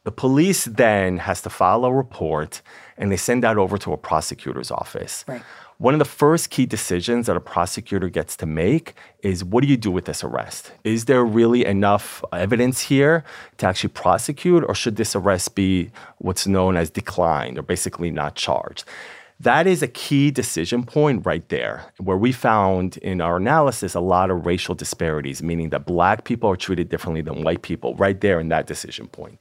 The 0.05 0.13
police 0.13 0.65
then 0.65 1.19
has 1.19 1.43
to 1.43 1.51
file 1.51 1.85
a 1.85 1.93
report 1.93 2.63
and 2.97 3.11
they 3.13 3.17
send 3.17 3.43
that 3.43 3.59
over 3.59 3.77
to 3.79 3.93
a 3.93 3.97
prosecutor's 3.97 4.71
office. 4.71 5.25
Right. 5.29 5.43
One 5.83 5.95
of 5.95 5.99
the 5.99 6.05
first 6.05 6.51
key 6.51 6.65
decisions 6.65 7.27
that 7.27 7.37
a 7.37 7.41
prosecutor 7.41 8.09
gets 8.09 8.37
to 8.37 8.47
make 8.47 8.95
is 9.25 9.43
what 9.43 9.63
do 9.63 9.69
you 9.69 9.77
do 9.77 9.91
with 9.91 10.05
this 10.05 10.23
arrest? 10.23 10.71
Is 10.85 11.07
there 11.07 11.25
really 11.25 11.65
enough 11.65 12.23
evidence 12.33 12.83
here 12.83 13.25
to 13.59 13.67
actually 13.67 13.89
prosecute, 13.89 14.63
or 14.63 14.77
should 14.77 14.95
this 14.95 15.17
arrest 15.17 15.57
be 15.57 15.91
what's 16.19 16.47
known 16.47 16.77
as 16.77 16.89
declined 16.89 17.59
or 17.59 17.63
basically 17.63 18.13
not 18.13 18.37
charged? 18.37 18.85
That 19.43 19.67
is 19.67 19.83
a 19.83 19.89
key 19.89 20.31
decision 20.31 20.85
point 20.85 21.27
right 21.27 21.47
there, 21.49 21.85
where 21.99 22.17
we 22.17 22.31
found 22.31 22.97
in 22.99 23.21
our 23.21 23.39
analysis 23.39 23.95
a 23.97 24.01
lot 24.01 24.31
of 24.31 24.47
racial 24.47 24.77
disparities, 24.77 25.43
meaning 25.43 25.71
that 25.71 25.85
black 25.85 26.23
people 26.23 26.49
are 26.49 26.57
treated 26.57 26.89
differently 26.89 27.23
than 27.23 27.43
white 27.43 27.63
people, 27.63 27.97
right 27.97 28.21
there 28.21 28.39
in 28.39 28.51
that 28.51 28.69
decision 28.69 29.09
point. 29.09 29.41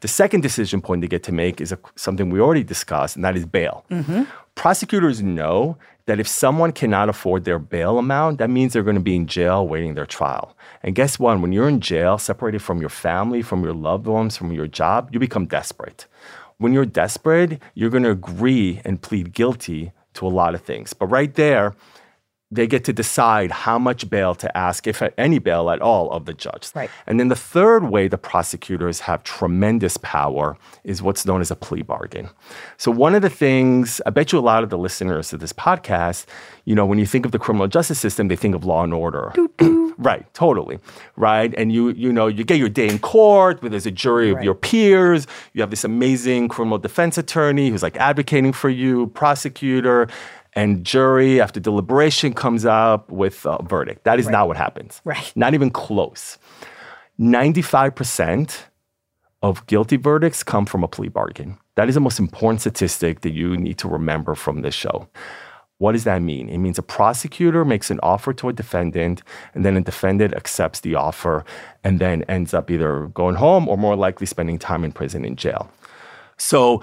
The 0.00 0.08
second 0.08 0.42
decision 0.42 0.80
point 0.80 1.00
they 1.00 1.08
get 1.08 1.24
to 1.24 1.32
make 1.32 1.60
is 1.60 1.72
a, 1.72 1.78
something 1.96 2.30
we 2.30 2.40
already 2.40 2.62
discussed, 2.62 3.16
and 3.16 3.24
that 3.24 3.36
is 3.36 3.44
bail. 3.44 3.84
Mm-hmm. 3.90 4.22
Prosecutors 4.54 5.20
know 5.20 5.76
that 6.06 6.20
if 6.20 6.28
someone 6.28 6.70
cannot 6.70 7.08
afford 7.08 7.44
their 7.44 7.58
bail 7.58 7.98
amount, 7.98 8.38
that 8.38 8.50
means 8.50 8.72
they're 8.72 8.84
going 8.84 8.94
to 8.94 9.02
be 9.02 9.16
in 9.16 9.26
jail 9.26 9.66
waiting 9.66 9.94
their 9.94 10.06
trial. 10.06 10.56
And 10.84 10.94
guess 10.94 11.18
what? 11.18 11.40
When 11.40 11.52
you're 11.52 11.68
in 11.68 11.80
jail, 11.80 12.18
separated 12.18 12.62
from 12.62 12.80
your 12.80 12.88
family, 12.88 13.42
from 13.42 13.64
your 13.64 13.74
loved 13.74 14.06
ones, 14.06 14.36
from 14.36 14.52
your 14.52 14.68
job, 14.68 15.10
you 15.12 15.18
become 15.18 15.46
desperate. 15.46 16.06
When 16.60 16.74
you're 16.74 16.84
desperate, 16.84 17.58
you're 17.74 17.88
going 17.88 18.02
to 18.02 18.10
agree 18.10 18.82
and 18.84 19.00
plead 19.00 19.32
guilty 19.32 19.92
to 20.12 20.26
a 20.26 20.28
lot 20.28 20.54
of 20.54 20.60
things. 20.60 20.92
But 20.92 21.06
right 21.06 21.34
there, 21.34 21.74
they 22.50 22.66
get 22.66 22.84
to 22.84 22.92
decide 22.92 23.50
how 23.50 23.78
much 23.78 24.10
bail 24.10 24.34
to 24.34 24.54
ask, 24.54 24.86
if 24.86 25.02
any 25.16 25.38
bail 25.38 25.70
at 25.70 25.80
all, 25.80 26.10
of 26.10 26.26
the 26.26 26.34
judge. 26.34 26.70
Right. 26.74 26.90
And 27.06 27.18
then 27.18 27.28
the 27.28 27.36
third 27.36 27.84
way 27.84 28.08
the 28.08 28.18
prosecutors 28.18 29.00
have 29.00 29.24
tremendous 29.24 29.96
power 29.96 30.58
is 30.84 31.00
what's 31.00 31.24
known 31.24 31.40
as 31.40 31.50
a 31.50 31.56
plea 31.56 31.80
bargain. 31.80 32.28
So 32.76 32.90
one 32.90 33.14
of 33.14 33.22
the 33.22 33.30
things, 33.30 34.02
I 34.04 34.10
bet 34.10 34.30
you 34.30 34.38
a 34.38 34.40
lot 34.40 34.62
of 34.62 34.68
the 34.68 34.76
listeners 34.76 35.32
of 35.32 35.40
this 35.40 35.54
podcast, 35.54 36.26
you 36.66 36.74
know, 36.74 36.84
when 36.84 36.98
you 36.98 37.06
think 37.06 37.24
of 37.24 37.32
the 37.32 37.38
criminal 37.38 37.68
justice 37.68 38.00
system, 38.00 38.28
they 38.28 38.36
think 38.36 38.54
of 38.54 38.66
law 38.66 38.84
and 38.84 38.92
order. 38.92 39.32
Right, 40.00 40.32
totally. 40.34 40.78
Right. 41.16 41.54
And 41.56 41.70
you, 41.72 41.90
you 41.90 42.12
know, 42.12 42.26
you 42.26 42.42
get 42.44 42.58
your 42.58 42.68
day 42.68 42.88
in 42.88 42.98
court 42.98 43.62
where 43.62 43.70
there's 43.70 43.86
a 43.86 43.90
jury 43.90 44.30
of 44.30 44.36
Right. 44.36 44.44
your 44.44 44.54
peers. 44.54 45.26
You 45.52 45.60
have 45.62 45.70
this 45.70 45.84
amazing 45.84 46.48
criminal 46.48 46.78
defense 46.78 47.16
attorney 47.18 47.70
who's 47.70 47.82
like 47.82 47.96
advocating 47.96 48.52
for 48.52 48.68
you, 48.70 49.06
prosecutor, 49.08 50.08
and 50.54 50.84
jury 50.84 51.40
after 51.40 51.60
deliberation 51.60 52.34
comes 52.34 52.64
up 52.64 53.08
with 53.10 53.46
a 53.46 53.62
verdict. 53.62 54.02
That 54.04 54.18
is 54.18 54.28
not 54.28 54.48
what 54.48 54.56
happens. 54.56 55.00
Right. 55.04 55.32
Not 55.36 55.54
even 55.54 55.70
close. 55.70 56.38
95% 57.20 58.64
of 59.42 59.64
guilty 59.66 59.96
verdicts 59.96 60.42
come 60.42 60.66
from 60.66 60.82
a 60.82 60.88
plea 60.88 61.08
bargain. 61.08 61.56
That 61.76 61.88
is 61.88 61.94
the 61.94 62.00
most 62.00 62.18
important 62.18 62.60
statistic 62.60 63.20
that 63.20 63.30
you 63.30 63.56
need 63.56 63.78
to 63.78 63.88
remember 63.88 64.34
from 64.34 64.62
this 64.62 64.74
show. 64.74 65.08
What 65.80 65.92
does 65.92 66.04
that 66.04 66.20
mean? 66.20 66.50
It 66.50 66.58
means 66.58 66.78
a 66.78 66.82
prosecutor 66.82 67.64
makes 67.64 67.90
an 67.90 68.00
offer 68.02 68.34
to 68.34 68.50
a 68.50 68.52
defendant, 68.52 69.22
and 69.54 69.64
then 69.64 69.78
a 69.78 69.80
defendant 69.80 70.34
accepts 70.34 70.80
the 70.80 70.94
offer 70.94 71.42
and 71.82 71.98
then 71.98 72.22
ends 72.24 72.52
up 72.52 72.70
either 72.70 73.06
going 73.14 73.36
home 73.36 73.66
or 73.66 73.78
more 73.78 73.96
likely 73.96 74.26
spending 74.26 74.58
time 74.58 74.84
in 74.84 74.92
prison 74.92 75.24
in 75.24 75.36
jail. 75.36 75.70
So, 76.36 76.82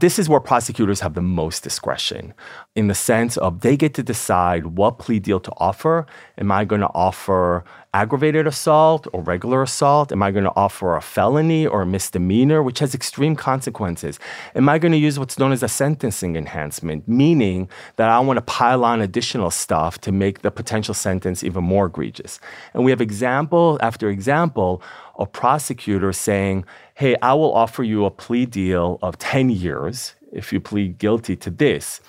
this 0.00 0.18
is 0.18 0.28
where 0.28 0.40
prosecutors 0.40 1.00
have 1.00 1.14
the 1.14 1.22
most 1.22 1.62
discretion 1.62 2.34
in 2.74 2.88
the 2.88 2.94
sense 2.94 3.36
of 3.36 3.60
they 3.60 3.76
get 3.76 3.94
to 3.94 4.02
decide 4.02 4.66
what 4.66 4.98
plea 4.98 5.20
deal 5.20 5.38
to 5.40 5.52
offer. 5.58 6.06
Am 6.36 6.50
I 6.50 6.64
going 6.64 6.80
to 6.80 6.90
offer 6.94 7.64
aggravated 7.94 8.44
assault 8.44 9.06
or 9.12 9.22
regular 9.22 9.62
assault? 9.62 10.10
Am 10.10 10.20
I 10.20 10.32
going 10.32 10.44
to 10.44 10.52
offer 10.56 10.96
a 10.96 11.00
felony 11.00 11.64
or 11.64 11.82
a 11.82 11.86
misdemeanor, 11.86 12.60
which 12.60 12.80
has 12.80 12.92
extreme 12.92 13.36
consequences? 13.36 14.18
Am 14.56 14.68
I 14.68 14.78
going 14.78 14.90
to 14.90 14.98
use 14.98 15.16
what's 15.16 15.38
known 15.38 15.52
as 15.52 15.62
a 15.62 15.68
sentencing 15.68 16.34
enhancement, 16.34 17.06
meaning 17.06 17.68
that 17.94 18.10
I 18.10 18.18
want 18.18 18.38
to 18.38 18.42
pile 18.42 18.84
on 18.84 19.00
additional 19.00 19.52
stuff 19.52 20.00
to 20.00 20.10
make 20.10 20.42
the 20.42 20.50
potential 20.50 20.94
sentence 20.94 21.44
even 21.44 21.62
more 21.62 21.86
egregious? 21.86 22.40
And 22.72 22.84
we 22.84 22.90
have 22.90 23.00
example 23.00 23.78
after 23.80 24.08
example 24.08 24.82
of 25.16 25.30
prosecutors 25.30 26.18
saying, 26.18 26.64
hey, 26.94 27.16
I 27.20 27.34
will 27.34 27.52
offer 27.52 27.82
you 27.82 28.04
a 28.04 28.10
plea 28.10 28.46
deal 28.46 28.98
of 29.02 29.18
10 29.18 29.50
years 29.50 30.14
if 30.32 30.52
you 30.52 30.60
plead 30.60 30.98
guilty 30.98 31.36
to 31.36 31.50
this. 31.50 32.00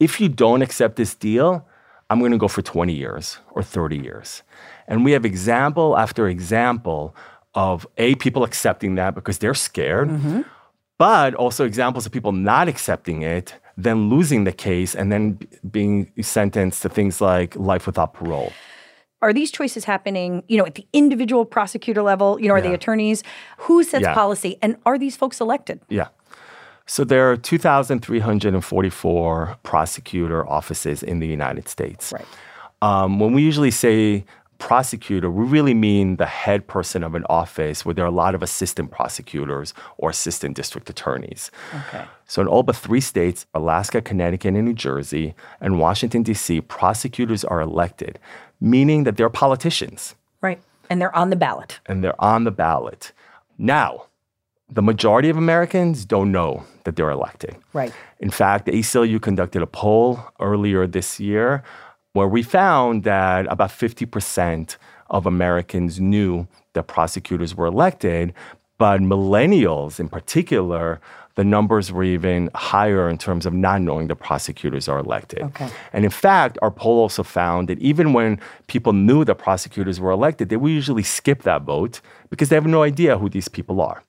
If 0.00 0.20
you 0.20 0.28
don't 0.28 0.62
accept 0.62 0.96
this 0.96 1.14
deal, 1.14 1.66
I'm 2.10 2.18
going 2.18 2.32
to 2.32 2.38
go 2.38 2.48
for 2.48 2.60
20 2.62 2.92
years 2.92 3.38
or 3.52 3.62
30 3.62 3.96
years. 3.96 4.42
And 4.88 5.04
we 5.04 5.12
have 5.12 5.24
example 5.24 5.96
after 5.96 6.28
example 6.28 7.14
of 7.54 7.86
A, 7.98 8.16
people 8.16 8.44
accepting 8.44 8.96
that 8.96 9.14
because 9.14 9.38
they're 9.38 9.54
scared, 9.54 10.08
mm-hmm. 10.08 10.42
but 10.98 11.34
also 11.34 11.64
examples 11.64 12.04
of 12.04 12.12
people 12.12 12.32
not 12.32 12.66
accepting 12.68 13.22
it, 13.22 13.54
then 13.76 14.10
losing 14.10 14.44
the 14.44 14.52
case, 14.52 14.94
and 14.94 15.12
then 15.12 15.38
being 15.70 16.10
sentenced 16.20 16.82
to 16.82 16.88
things 16.88 17.20
like 17.20 17.54
life 17.56 17.86
without 17.86 18.12
parole. 18.12 18.52
Are 19.22 19.32
these 19.32 19.50
choices 19.52 19.84
happening, 19.84 20.42
you 20.48 20.58
know, 20.58 20.66
at 20.66 20.74
the 20.74 20.84
individual 20.92 21.44
prosecutor 21.44 22.02
level? 22.02 22.40
You 22.40 22.48
know, 22.48 22.54
are 22.54 22.60
they 22.60 22.70
Yeah. 22.70 22.74
attorneys? 22.74 23.22
Who 23.58 23.84
sets 23.84 24.02
Yeah. 24.02 24.14
policy? 24.14 24.58
And 24.60 24.76
are 24.84 24.98
these 24.98 25.16
folks 25.16 25.40
elected? 25.40 25.80
Yeah. 25.88 26.08
So 26.86 27.04
there 27.04 27.30
are 27.30 27.36
2,344 27.36 29.56
prosecutor 29.62 30.44
offices 30.48 31.02
in 31.02 31.20
the 31.20 31.28
United 31.28 31.68
States. 31.68 32.12
Right. 32.12 32.26
Um, 32.82 33.20
when 33.20 33.32
we 33.32 33.42
usually 33.42 33.70
say 33.70 34.24
prosecutor, 34.62 35.28
we 35.28 35.44
really 35.44 35.74
mean 35.74 36.16
the 36.16 36.26
head 36.26 36.68
person 36.68 37.02
of 37.02 37.16
an 37.16 37.24
office 37.28 37.84
where 37.84 37.94
there 37.94 38.04
are 38.04 38.14
a 38.16 38.20
lot 38.24 38.32
of 38.36 38.42
assistant 38.44 38.92
prosecutors 38.92 39.74
or 39.98 40.08
assistant 40.10 40.54
district 40.54 40.88
attorneys. 40.88 41.50
Okay. 41.88 42.04
So 42.28 42.40
in 42.42 42.46
all 42.46 42.62
but 42.62 42.76
three 42.76 43.00
states, 43.00 43.44
Alaska, 43.54 44.00
Connecticut, 44.00 44.54
and 44.54 44.64
New 44.64 44.72
Jersey, 44.72 45.34
and 45.60 45.80
Washington, 45.80 46.22
D.C., 46.22 46.60
prosecutors 46.60 47.44
are 47.44 47.60
elected, 47.60 48.20
meaning 48.60 49.02
that 49.04 49.16
they're 49.16 49.28
politicians 49.44 50.14
Right. 50.40 50.60
And 50.88 51.00
they're 51.00 51.16
on 51.16 51.30
the 51.30 51.36
ballot. 51.36 51.80
and 51.86 52.02
they're 52.02 52.20
on 52.20 52.44
the 52.44 52.50
ballot. 52.50 53.12
Now, 53.58 54.06
the 54.68 54.82
majority 54.82 55.28
of 55.28 55.36
Americans 55.36 56.04
don't 56.04 56.30
know 56.32 56.64
that 56.84 56.94
they're 56.96 57.10
elected. 57.10 57.56
Right. 57.72 57.92
In 58.20 58.30
fact, 58.30 58.66
the 58.66 58.72
ACLU 58.72 59.20
conducted 59.20 59.60
a 59.62 59.66
poll 59.66 60.20
earlier 60.40 60.86
this 60.86 61.18
year 61.20 61.62
where 62.12 62.28
we 62.28 62.42
found 62.42 63.04
that 63.04 63.46
about 63.50 63.70
50% 63.70 64.76
of 65.10 65.26
Americans 65.26 66.00
knew 66.00 66.46
that 66.74 66.86
prosecutors 66.86 67.54
were 67.54 67.66
elected, 67.66 68.32
but 68.78 69.00
millennials 69.00 70.00
in 70.00 70.08
particular, 70.08 71.00
the 71.34 71.44
numbers 71.44 71.90
were 71.90 72.04
even 72.04 72.50
higher 72.54 73.08
in 73.08 73.16
terms 73.16 73.46
of 73.46 73.54
not 73.54 73.80
knowing 73.80 74.08
the 74.08 74.16
prosecutors 74.16 74.88
are 74.88 74.98
elected. 74.98 75.42
Okay. 75.42 75.68
And 75.92 76.04
in 76.04 76.10
fact, 76.10 76.58
our 76.60 76.70
poll 76.70 76.98
also 77.00 77.22
found 77.22 77.68
that 77.68 77.78
even 77.78 78.12
when 78.12 78.38
people 78.66 78.92
knew 78.92 79.24
that 79.24 79.36
prosecutors 79.36 79.98
were 79.98 80.10
elected, 80.10 80.48
they 80.48 80.56
would 80.56 80.72
usually 80.72 81.02
skip 81.02 81.42
that 81.42 81.62
vote 81.62 82.00
because 82.28 82.48
they 82.50 82.56
have 82.56 82.66
no 82.66 82.82
idea 82.82 83.18
who 83.18 83.28
these 83.28 83.48
people 83.48 83.80
are. 83.80 84.02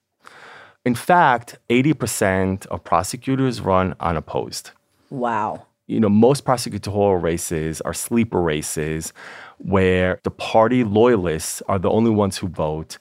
In 0.84 0.94
fact, 0.94 1.56
80% 1.70 2.66
of 2.66 2.84
prosecutors 2.84 3.62
run 3.62 3.94
unopposed. 4.00 4.72
Wow. 5.08 5.66
You 5.86 6.00
know, 6.00 6.08
most 6.08 6.44
prosecutorial 6.44 7.22
races 7.22 7.80
are 7.82 7.92
sleeper 7.92 8.40
races 8.40 9.12
where 9.58 10.18
the 10.22 10.30
party 10.30 10.82
loyalists 10.82 11.62
are 11.68 11.78
the 11.78 11.90
only 11.90 12.10
ones 12.10 12.38
who 12.38 12.48
vote. 12.48 12.96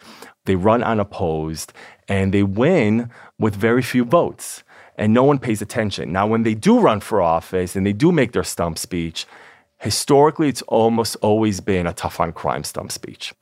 They 0.45 0.55
run 0.55 0.83
unopposed 0.83 1.71
and 2.09 2.33
they 2.33 2.43
win 2.43 3.09
with 3.39 3.55
very 3.55 3.81
few 3.81 4.03
votes. 4.03 4.63
And 4.97 5.13
no 5.13 5.23
one 5.23 5.39
pays 5.39 5.61
attention. 5.61 6.11
Now, 6.11 6.27
when 6.27 6.43
they 6.43 6.53
do 6.53 6.79
run 6.79 6.99
for 6.99 7.21
office 7.21 7.75
and 7.75 7.85
they 7.85 7.93
do 7.93 8.11
make 8.11 8.33
their 8.33 8.43
stump 8.43 8.77
speech, 8.77 9.25
historically, 9.79 10.49
it's 10.49 10.61
almost 10.63 11.15
always 11.21 11.61
been 11.61 11.87
a 11.87 11.93
tough 11.93 12.19
on 12.19 12.31
crime 12.31 12.63
stump 12.63 12.91
speech, 12.91 13.33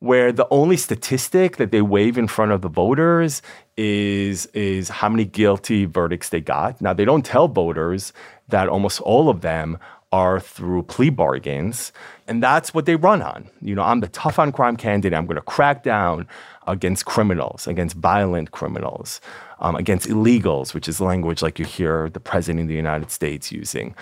where 0.00 0.32
the 0.32 0.48
only 0.50 0.76
statistic 0.76 1.56
that 1.58 1.70
they 1.70 1.82
wave 1.82 2.18
in 2.18 2.26
front 2.26 2.50
of 2.50 2.62
the 2.62 2.68
voters 2.68 3.42
is, 3.76 4.46
is 4.46 4.88
how 4.88 5.08
many 5.08 5.24
guilty 5.24 5.84
verdicts 5.84 6.30
they 6.30 6.40
got. 6.40 6.80
Now, 6.80 6.94
they 6.94 7.04
don't 7.04 7.24
tell 7.24 7.46
voters 7.46 8.12
that 8.52 8.68
almost 8.68 9.00
all 9.00 9.28
of 9.28 9.40
them 9.40 9.78
are 10.12 10.38
through 10.38 10.82
plea 10.84 11.10
bargains. 11.10 11.90
And 12.28 12.42
that's 12.42 12.72
what 12.72 12.86
they 12.86 12.96
run 12.96 13.22
on. 13.22 13.48
You 13.60 13.74
know, 13.74 13.82
I'm 13.82 14.00
the 14.00 14.08
tough 14.08 14.38
on 14.38 14.52
crime 14.52 14.76
candidate. 14.76 15.16
I'm 15.16 15.26
going 15.26 15.36
to 15.36 15.42
crack 15.42 15.82
down 15.82 16.28
against 16.66 17.06
criminals, 17.06 17.66
against 17.66 17.96
violent 17.96 18.52
criminals, 18.52 19.20
um, 19.58 19.74
against 19.74 20.08
illegals, 20.08 20.74
which 20.74 20.86
is 20.86 21.00
language 21.00 21.42
like 21.42 21.58
you 21.58 21.64
hear 21.64 22.10
the 22.10 22.20
president 22.20 22.62
of 22.62 22.68
the 22.68 22.74
United 22.74 23.10
States 23.10 23.50
using. 23.50 23.94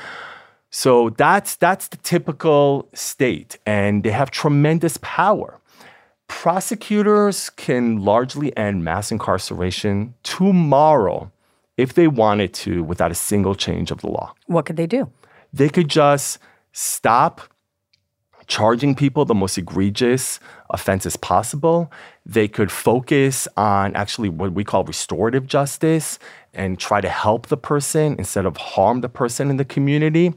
So 0.71 1.11
that's 1.11 1.57
that's 1.57 1.89
the 1.89 1.97
typical 1.97 2.89
state, 2.95 3.59
and 3.67 4.05
they 4.05 4.13
have 4.13 4.31
tremendous 4.31 4.99
power. 5.03 5.59
Prosecutors 6.29 7.51
can 7.51 8.05
largely 8.05 8.57
end 8.57 8.85
mass 8.85 9.11
incarceration 9.11 10.15
tomorrow 10.23 11.33
if 11.81 11.95
they 11.95 12.07
wanted 12.07 12.53
to 12.53 12.85
without 12.85 13.11
a 13.11 13.15
single 13.15 13.55
change 13.55 13.91
of 13.91 14.01
the 14.03 14.09
law. 14.09 14.35
What 14.47 14.67
could 14.67 14.77
they 14.77 14.87
do? 14.87 15.11
They 15.53 15.69
could 15.69 15.89
just 15.89 16.39
stop 16.73 17.41
charging 18.47 18.95
people 18.95 19.25
the 19.25 19.35
most 19.35 19.57
egregious 19.57 20.41
offenses 20.71 21.17
possible. 21.17 21.91
They 22.27 22.49
could 22.49 22.71
focus 22.71 23.49
on 23.57 23.95
actually 23.95 24.29
what 24.29 24.53
we 24.53 24.65
call 24.65 24.85
restorative 24.85 25.47
justice 25.47 26.19
and 26.53 26.79
try 26.79 27.01
to 27.01 27.09
help 27.09 27.47
the 27.47 27.57
person 27.57 28.17
instead 28.19 28.45
of 28.45 28.57
harm 28.57 29.01
the 29.01 29.09
person 29.09 29.51
in 29.51 29.57
the 29.57 29.65
community. 29.65 30.35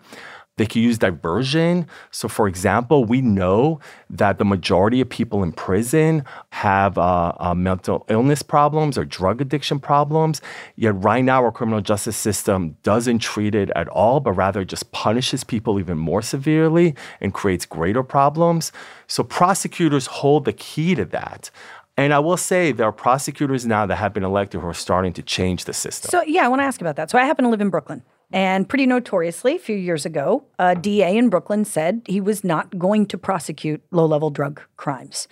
They 0.58 0.68
can 0.68 0.84
use 0.84 1.00
diversion. 1.00 1.88
So, 2.12 2.28
for 2.28 2.48
example, 2.48 3.06
we 3.06 3.22
know 3.22 3.80
that 4.10 4.38
the 4.38 4.46
majority 4.46 5.02
of 5.02 5.10
people 5.10 5.42
in 5.42 5.52
prison 5.52 6.24
have 6.52 6.96
uh, 7.00 7.34
uh, 7.40 7.56
mental 7.56 8.06
illness 8.08 8.44
problems 8.44 8.96
or 8.96 9.04
drug 9.04 9.42
addiction 9.42 9.80
problems. 9.80 10.42
Yet, 10.76 10.94
right 11.04 11.24
now, 11.24 11.44
our 11.44 11.52
criminal 11.52 11.82
justice 11.82 12.18
system 12.18 12.78
doesn't 12.84 13.20
treat 13.20 13.56
it 13.56 13.72
at 13.76 13.88
all, 13.88 14.20
but 14.20 14.34
rather 14.34 14.64
just 14.64 14.92
punishes 14.92 15.44
people 15.44 15.80
even 15.80 15.98
more 15.98 16.22
severely 16.22 16.94
and 17.20 17.34
creates 17.34 17.66
greater 17.66 18.04
problems. 18.04 18.72
So, 19.08 19.24
prosecutors 19.24 20.06
hold 20.06 20.46
the 20.46 20.54
key 20.54 20.94
to 20.94 21.06
that. 21.06 21.50
And 21.98 22.14
I 22.14 22.20
will 22.20 22.38
say 22.38 22.72
there 22.72 22.88
are 22.88 22.92
prosecutors 22.92 23.66
now 23.66 23.88
that 23.88 23.96
have 23.96 24.14
been 24.14 24.24
elected 24.24 24.62
who 24.62 24.68
are 24.68 24.74
starting 24.74 25.14
to 25.14 25.24
change 25.24 25.66
the 25.66 25.74
system. 25.74 26.10
So, 26.10 26.22
yeah, 26.24 26.46
I 26.46 26.48
want 26.48 26.60
to 26.62 26.66
ask 26.66 26.80
about 26.80 26.96
that. 26.98 27.10
So, 27.10 27.18
I 27.18 27.26
happen 27.26 27.44
to 27.46 27.50
live 27.50 27.62
in 27.62 27.70
Brooklyn. 27.70 28.04
And 28.34 28.68
pretty 28.68 28.88
notoriously, 28.88 29.56
a 29.56 29.60
few 29.60 29.76
years 29.76 30.08
ago, 30.08 30.44
a 30.58 30.76
DA 30.76 31.16
in 31.16 31.30
Brooklyn 31.30 31.64
said 31.66 32.02
he 32.08 32.20
was 32.20 32.44
not 32.44 32.80
going 32.80 33.06
to 33.06 33.18
prosecute 33.18 33.84
low 33.92 34.08
level 34.08 34.32
drug 34.32 34.60
crimes. 34.76 35.28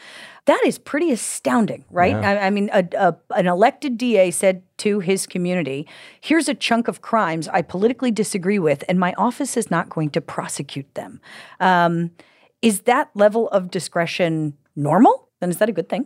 That 0.45 0.61
is 0.65 0.77
pretty 0.77 1.11
astounding, 1.11 1.83
right? 1.89 2.11
Yeah. 2.11 2.29
I, 2.29 2.45
I, 2.45 2.49
mean, 2.51 2.69
a, 2.71 2.87
a, 2.95 3.15
an 3.35 3.47
elected 3.47 3.97
DA 3.97 4.29
said 4.29 4.61
to 4.77 4.99
his 4.99 5.25
community, 5.25 5.87
here's 6.21 6.47
a 6.47 6.53
chunk 6.53 6.87
of 6.87 7.01
crimes 7.01 7.47
I 7.47 7.63
politically 7.63 8.11
disagree 8.11 8.59
with, 8.59 8.83
and 8.87 8.99
my 8.99 9.13
office 9.17 9.57
is 9.57 9.71
not 9.71 9.89
going 9.89 10.11
to 10.11 10.21
prosecute 10.21 10.93
them. 10.93 11.21
Um, 11.59 12.11
is 12.61 12.81
that 12.81 13.09
level 13.15 13.49
of 13.49 13.71
discretion 13.71 14.55
normal? 14.75 15.27
Then 15.39 15.49
is 15.49 15.57
that 15.57 15.69
a 15.69 15.73
good 15.73 15.89
thing? 15.89 16.05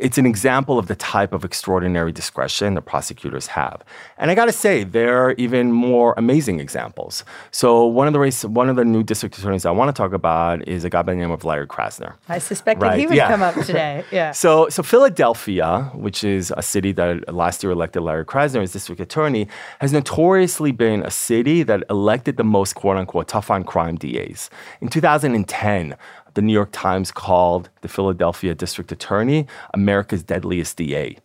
It's 0.00 0.16
an 0.16 0.26
example 0.26 0.78
of 0.78 0.88
the 0.88 0.96
type 0.96 1.32
of 1.32 1.44
extraordinary 1.44 2.10
discretion 2.10 2.74
the 2.74 2.80
prosecutors 2.80 3.48
have. 3.48 3.84
And 4.16 4.30
I 4.30 4.34
got 4.34 4.46
to 4.46 4.52
say, 4.52 4.82
there 4.82 5.22
are 5.22 5.32
even 5.32 5.72
more 5.72 6.14
amazing 6.16 6.58
examples. 6.58 7.22
So 7.50 7.84
one 7.86 8.06
of 8.06 8.14
the 8.14 8.18
race, 8.18 8.44
one 8.44 8.70
of 8.70 8.76
the 8.76 8.84
new 8.84 9.02
district 9.02 9.36
attorneys 9.38 9.66
I 9.66 9.70
want 9.70 9.94
to 9.94 10.02
talk 10.02 10.12
about 10.12 10.66
is 10.66 10.84
a 10.84 10.90
guy 10.90 11.02
by 11.02 11.12
the 11.12 11.18
name 11.18 11.30
of 11.30 11.44
Larry 11.44 11.66
Krasner. 11.66 12.14
I 12.28 12.38
suspected 12.38 12.82
right? 12.82 12.98
he 12.98 13.06
would 13.06 13.16
yeah. 13.16 13.28
come 13.28 13.42
up 13.42 13.54
today. 13.54 14.04
Yeah. 14.10 14.32
so 14.32 14.68
so 14.68 14.82
Philadelphia, 14.82 15.90
which 15.94 16.24
is 16.24 16.52
a 16.56 16.62
city 16.62 16.92
that 16.92 17.32
last 17.32 17.62
year 17.62 17.70
elected 17.70 18.02
Larry 18.02 18.24
Krasner 18.24 18.62
as 18.62 18.72
district 18.72 19.00
attorney, 19.00 19.46
has 19.80 19.92
notoriously 19.92 20.72
been 20.72 21.02
a 21.02 21.10
city 21.10 21.62
that 21.62 21.84
elected 21.90 22.36
the 22.36 22.44
most 22.44 22.74
quote 22.74 22.96
unquote 22.96 23.28
tough 23.28 23.50
on 23.50 23.62
crime 23.62 23.96
DAs. 23.96 24.50
In 24.80 24.88
2010, 24.88 25.96
the 26.34 26.42
New 26.42 26.52
York 26.52 26.70
Times 26.72 27.10
called 27.10 27.70
the 27.80 27.88
Philadelphia 27.88 28.54
district 28.54 28.92
attorney 28.92 29.46
America's 29.74 30.22
deadliest 30.22 30.76
DA 30.76 31.16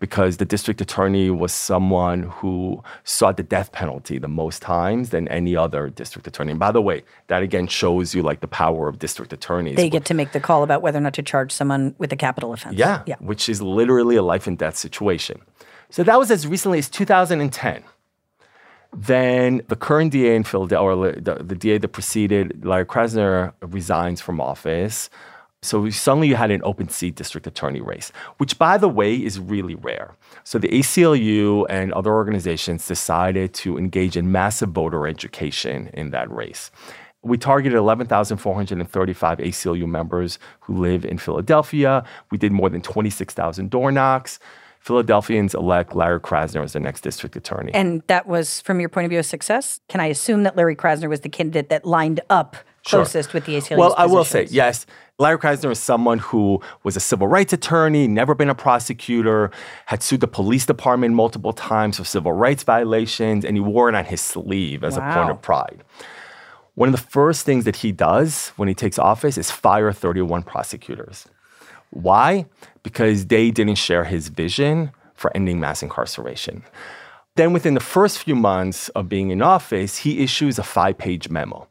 because 0.00 0.36
the 0.36 0.44
district 0.44 0.80
attorney 0.80 1.30
was 1.30 1.52
someone 1.52 2.24
who 2.24 2.82
sought 3.04 3.36
the 3.36 3.42
death 3.42 3.72
penalty 3.72 4.18
the 4.18 4.28
most 4.28 4.60
times 4.60 5.10
than 5.10 5.26
any 5.28 5.56
other 5.56 5.88
district 5.88 6.26
attorney. 6.26 6.50
And 6.50 6.60
by 6.60 6.72
the 6.72 6.82
way, 6.82 7.02
that 7.28 7.42
again 7.42 7.66
shows 7.66 8.14
you 8.14 8.22
like 8.22 8.40
the 8.40 8.48
power 8.48 8.88
of 8.88 8.98
district 8.98 9.32
attorneys. 9.32 9.76
They 9.76 9.88
get 9.88 10.04
to 10.06 10.14
make 10.14 10.32
the 10.32 10.40
call 10.40 10.62
about 10.62 10.82
whether 10.82 10.98
or 10.98 11.00
not 11.00 11.14
to 11.14 11.22
charge 11.22 11.52
someone 11.52 11.94
with 11.98 12.12
a 12.12 12.16
capital 12.16 12.52
offense. 12.52 12.76
Yeah, 12.76 13.02
yeah. 13.06 13.16
which 13.20 13.48
is 13.48 13.62
literally 13.62 14.16
a 14.16 14.22
life 14.22 14.46
and 14.46 14.58
death 14.58 14.76
situation. 14.76 15.40
So 15.88 16.02
that 16.02 16.18
was 16.18 16.30
as 16.30 16.46
recently 16.46 16.78
as 16.80 16.90
2010 16.90 17.82
then 18.96 19.62
the 19.68 19.76
current 19.76 20.12
DA 20.12 20.36
in 20.36 20.44
Philadelphia, 20.44 20.80
or 20.80 21.12
the, 21.12 21.42
the 21.42 21.54
DA 21.54 21.78
that 21.78 21.88
preceded 21.88 22.64
Larry 22.64 22.86
Krasner, 22.86 23.52
resigns 23.60 24.20
from 24.20 24.40
office. 24.40 25.10
So 25.62 25.88
suddenly 25.88 26.28
you 26.28 26.36
had 26.36 26.50
an 26.50 26.60
open 26.62 26.90
seat 26.90 27.14
district 27.14 27.46
attorney 27.46 27.80
race, 27.80 28.12
which, 28.36 28.58
by 28.58 28.76
the 28.76 28.88
way, 28.88 29.16
is 29.16 29.40
really 29.40 29.74
rare. 29.74 30.14
So 30.44 30.58
the 30.58 30.68
ACLU 30.68 31.64
and 31.70 31.92
other 31.94 32.12
organizations 32.12 32.86
decided 32.86 33.54
to 33.54 33.78
engage 33.78 34.16
in 34.16 34.30
massive 34.30 34.70
voter 34.70 35.06
education 35.06 35.88
in 35.94 36.10
that 36.10 36.30
race. 36.30 36.70
We 37.22 37.38
targeted 37.38 37.78
11,435 37.78 39.38
ACLU 39.38 39.88
members 39.88 40.38
who 40.60 40.76
live 40.76 41.06
in 41.06 41.16
Philadelphia. 41.16 42.04
We 42.30 42.36
did 42.36 42.52
more 42.52 42.68
than 42.68 42.82
26,000 42.82 43.70
door 43.70 43.90
knocks. 43.90 44.38
Philadelphians 44.84 45.54
elect 45.54 45.96
Larry 45.96 46.20
Krasner 46.20 46.62
as 46.62 46.74
their 46.74 46.82
next 46.82 47.00
district 47.00 47.34
attorney. 47.36 47.72
And 47.72 48.02
that 48.08 48.26
was, 48.26 48.60
from 48.60 48.80
your 48.80 48.90
point 48.90 49.06
of 49.06 49.10
view, 49.10 49.18
a 49.18 49.22
success? 49.22 49.80
Can 49.88 49.98
I 49.98 50.06
assume 50.06 50.42
that 50.42 50.56
Larry 50.56 50.76
Krasner 50.76 51.08
was 51.08 51.20
the 51.20 51.30
candidate 51.30 51.70
that 51.70 51.86
lined 51.86 52.20
up 52.28 52.54
closest 52.84 53.30
sure. 53.30 53.38
with 53.38 53.46
the 53.46 53.56
ACLU? 53.56 53.78
Well, 53.78 53.94
I 53.96 54.04
will 54.04 54.26
say, 54.26 54.46
yes. 54.50 54.84
Larry 55.18 55.38
Krasner 55.38 55.70
is 55.70 55.78
someone 55.78 56.18
who 56.18 56.60
was 56.82 56.96
a 56.96 57.00
civil 57.00 57.26
rights 57.26 57.54
attorney, 57.54 58.06
never 58.06 58.34
been 58.34 58.50
a 58.50 58.54
prosecutor, 58.54 59.50
had 59.86 60.02
sued 60.02 60.20
the 60.20 60.28
police 60.28 60.66
department 60.66 61.14
multiple 61.14 61.54
times 61.54 61.96
for 61.96 62.04
civil 62.04 62.34
rights 62.34 62.62
violations, 62.62 63.46
and 63.46 63.56
he 63.56 63.62
wore 63.62 63.88
it 63.88 63.94
on 63.94 64.04
his 64.04 64.20
sleeve 64.20 64.84
as 64.84 64.98
wow. 64.98 65.10
a 65.10 65.14
point 65.14 65.30
of 65.30 65.40
pride. 65.40 65.82
One 66.74 66.90
of 66.90 66.92
the 66.92 67.00
first 67.00 67.46
things 67.46 67.64
that 67.64 67.76
he 67.76 67.90
does 67.90 68.48
when 68.56 68.68
he 68.68 68.74
takes 68.74 68.98
office 68.98 69.38
is 69.38 69.50
fire 69.50 69.92
31 69.92 70.42
prosecutors. 70.42 71.24
Why? 71.94 72.46
Because 72.82 73.26
they 73.26 73.50
didn't 73.50 73.76
share 73.76 74.04
his 74.04 74.28
vision 74.28 74.90
for 75.14 75.34
ending 75.34 75.60
mass 75.60 75.82
incarceration. 75.82 76.64
Then, 77.36 77.52
within 77.52 77.74
the 77.74 77.80
first 77.80 78.18
few 78.18 78.36
months 78.36 78.88
of 78.90 79.08
being 79.08 79.30
in 79.30 79.42
office, 79.42 79.98
he 79.98 80.22
issues 80.22 80.58
a 80.58 80.62
five 80.62 80.98
page 80.98 81.28
memo. 81.30 81.66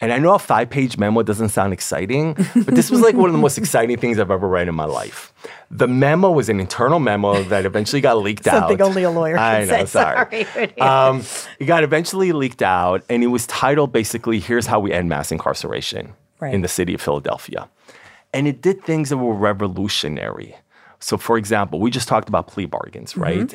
And 0.00 0.12
I 0.12 0.18
know 0.18 0.34
a 0.34 0.38
five 0.38 0.68
page 0.68 0.98
memo 0.98 1.22
doesn't 1.22 1.48
sound 1.50 1.72
exciting, 1.72 2.34
but 2.34 2.74
this 2.74 2.90
was 2.90 3.00
like 3.00 3.14
one 3.14 3.30
of 3.30 3.32
the 3.32 3.40
most 3.40 3.56
exciting 3.56 3.96
things 3.96 4.18
I've 4.18 4.30
ever 4.30 4.46
read 4.46 4.68
in 4.68 4.74
my 4.74 4.84
life. 4.84 5.32
The 5.70 5.88
memo 5.88 6.30
was 6.30 6.48
an 6.48 6.60
internal 6.60 6.98
memo 6.98 7.42
that 7.44 7.64
eventually 7.64 8.02
got 8.02 8.18
leaked 8.18 8.44
Something 8.44 8.62
out. 8.62 8.68
Something 8.68 8.86
only 8.86 9.02
a 9.04 9.10
lawyer 9.10 9.38
I 9.38 9.60
can 9.60 9.68
know, 9.68 9.84
say. 9.84 9.86
Sorry. 9.86 10.44
sorry. 10.52 10.78
Um, 10.80 11.22
it 11.58 11.64
got 11.64 11.82
eventually 11.82 12.32
leaked 12.32 12.62
out, 12.62 13.04
and 13.08 13.22
it 13.24 13.28
was 13.28 13.46
titled 13.46 13.92
basically, 13.92 14.38
Here's 14.38 14.66
How 14.66 14.80
We 14.80 14.92
End 14.92 15.08
Mass 15.08 15.32
Incarceration 15.32 16.12
right. 16.40 16.52
in 16.52 16.60
the 16.60 16.68
city 16.68 16.92
of 16.92 17.00
Philadelphia. 17.00 17.68
And 18.32 18.46
it 18.46 18.60
did 18.60 18.82
things 18.84 19.10
that 19.10 19.16
were 19.16 19.34
revolutionary. 19.34 20.56
So, 21.00 21.16
for 21.16 21.36
example, 21.38 21.80
we 21.80 21.90
just 21.90 22.08
talked 22.08 22.28
about 22.28 22.48
plea 22.48 22.66
bargains, 22.66 23.12
mm-hmm. 23.12 23.22
right? 23.22 23.54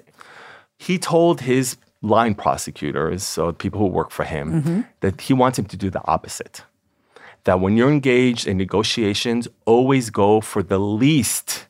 He 0.77 0.97
told 0.97 1.41
his 1.41 1.77
line 2.01 2.35
prosecutors, 2.35 3.23
so 3.23 3.51
people 3.51 3.79
who 3.79 3.87
work 3.87 4.11
for 4.11 4.23
him, 4.23 4.61
mm-hmm. 4.61 4.81
that 5.01 5.21
he 5.21 5.33
wants 5.33 5.59
him 5.59 5.65
to 5.65 5.77
do 5.77 5.89
the 5.89 6.05
opposite. 6.07 6.63
That 7.43 7.59
when 7.59 7.77
you're 7.77 7.91
engaged 7.91 8.47
in 8.47 8.57
negotiations, 8.57 9.47
always 9.65 10.09
go 10.09 10.41
for 10.41 10.61
the 10.61 10.79
least 10.79 11.67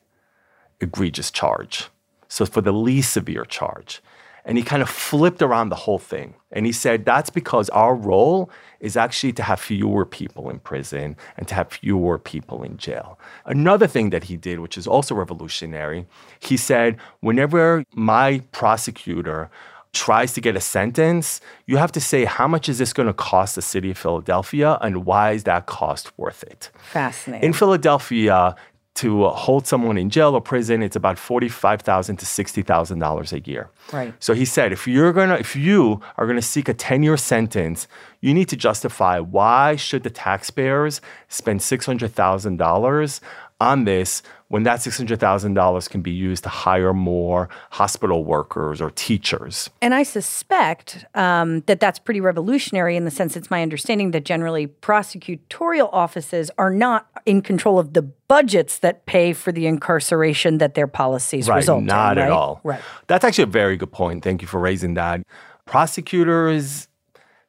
egregious 0.80 1.32
charge. 1.32 1.90
So, 2.28 2.46
for 2.46 2.62
the 2.62 2.72
least 2.72 3.12
severe 3.12 3.46
charge. 3.46 4.02
And 4.46 4.58
he 4.58 4.64
kind 4.64 4.82
of 4.82 4.90
flipped 4.90 5.42
around 5.42 5.70
the 5.70 5.76
whole 5.76 6.00
thing. 6.00 6.34
And 6.52 6.66
he 6.66 6.72
said, 6.72 7.06
that's 7.06 7.30
because 7.30 7.70
our 7.70 7.96
role 7.96 8.50
is 8.80 8.98
actually 8.98 9.34
to 9.34 9.44
have 9.44 9.60
fewer 9.60 10.06
people 10.06 10.50
in 10.50 10.60
prison 10.60 11.16
and 11.38 11.48
to 11.48 11.56
have 11.56 11.72
fewer 11.72 12.18
people 12.18 12.64
in 12.64 12.78
jail. 12.78 13.20
Another 13.46 13.88
thing 13.88 14.10
that 14.10 14.26
he 14.26 14.38
did, 14.38 14.60
which 14.60 14.78
is 14.78 14.88
also 14.88 15.14
revolutionary, 15.16 16.08
he 16.40 16.58
said, 16.58 16.98
whenever 17.20 17.86
my 17.94 18.42
prosecutor 18.52 19.50
tries 19.94 20.34
to 20.34 20.42
get 20.42 20.56
a 20.56 20.62
sentence, 20.62 21.42
you 21.66 21.78
have 21.78 21.92
to 21.92 22.02
say, 22.02 22.26
how 22.26 22.48
much 22.48 22.70
is 22.70 22.78
this 22.78 22.94
going 22.94 23.08
to 23.08 23.14
cost 23.14 23.56
the 23.56 23.62
city 23.62 23.92
of 23.92 23.98
Philadelphia 23.98 24.78
and 24.82 25.06
why 25.06 25.32
is 25.32 25.44
that 25.44 25.66
cost 25.66 26.18
worth 26.18 26.44
it? 26.44 26.72
Fascinating. 26.92 27.46
In 27.46 27.54
Philadelphia, 27.54 28.56
to 29.02 29.26
uh, 29.26 29.34
hold 29.46 29.68
someone 29.68 29.98
in 29.98 30.10
jail 30.10 30.34
or 30.34 30.42
prison, 30.42 30.82
it's 30.82 30.96
about 30.96 31.18
forty-five 31.18 31.82
thousand 31.82 32.18
to 32.18 32.26
sixty 32.26 32.62
thousand 32.62 33.00
dollars 33.00 33.34
a 33.34 33.40
year. 33.42 33.70
Right. 33.92 34.14
So 34.20 34.34
he 34.34 34.46
said, 34.46 34.72
if 34.72 34.88
you're 34.88 35.14
gonna, 35.14 35.36
if 35.36 35.56
you 35.56 36.02
are 36.18 36.26
gonna 36.28 36.42
seek 36.42 36.70
a 36.70 36.74
ten-year 36.74 37.18
sentence, 37.18 37.88
you 38.22 38.34
need 38.34 38.50
to 38.50 38.56
justify 38.56 39.20
why 39.20 39.76
should 39.76 40.04
the 40.04 40.10
taxpayers 40.10 41.02
spend 41.28 41.62
six 41.62 41.86
hundred 41.86 42.14
thousand 42.14 42.58
dollars 42.58 43.22
on 43.60 43.86
this 43.86 44.24
when 44.52 44.64
that 44.64 44.80
$600,000 44.80 45.90
can 45.90 46.02
be 46.02 46.12
used 46.12 46.44
to 46.44 46.50
hire 46.50 46.94
more 46.94 47.48
hospital 47.70 48.26
workers 48.26 48.82
or 48.82 48.92
teachers. 48.92 49.70
And 49.82 49.94
I 49.94 50.04
suspect 50.04 51.06
um, 51.16 51.62
that 51.68 51.80
that's 51.80 52.00
pretty 52.00 52.20
revolutionary 52.20 52.98
in 52.98 53.06
the 53.06 53.12
sense 53.12 53.38
it's 53.38 53.50
my 53.50 53.62
understanding 53.62 54.12
that 54.12 54.26
generally 54.26 54.68
prosecutorial 54.68 55.88
offices 55.94 56.52
are 56.58 56.70
not 56.70 57.08
in 57.26 57.42
control 57.42 57.80
of 57.80 57.94
the 57.94 58.02
budgets 58.02 58.80
that 58.80 59.06
pay 59.06 59.32
for 59.32 59.54
the 59.54 59.68
incarceration 59.68 60.58
that 60.58 60.74
their 60.74 60.88
policies 60.88 61.48
result 61.48 61.50
right, 61.50 61.58
result 61.58 61.84
not 61.86 62.18
in. 62.18 62.24
at 62.24 62.28
right? 62.28 62.32
all. 62.32 62.60
Right. 62.66 62.82
That's 63.08 63.24
actually 63.24 63.46
a 63.46 63.48
very 63.48 63.78
good 63.78 63.94
point. 63.94 64.22
Thank 64.22 64.42
you 64.42 64.50
for 64.50 64.60
raising 64.60 64.96
that. 64.96 65.22
Prosecutors, 65.66 66.90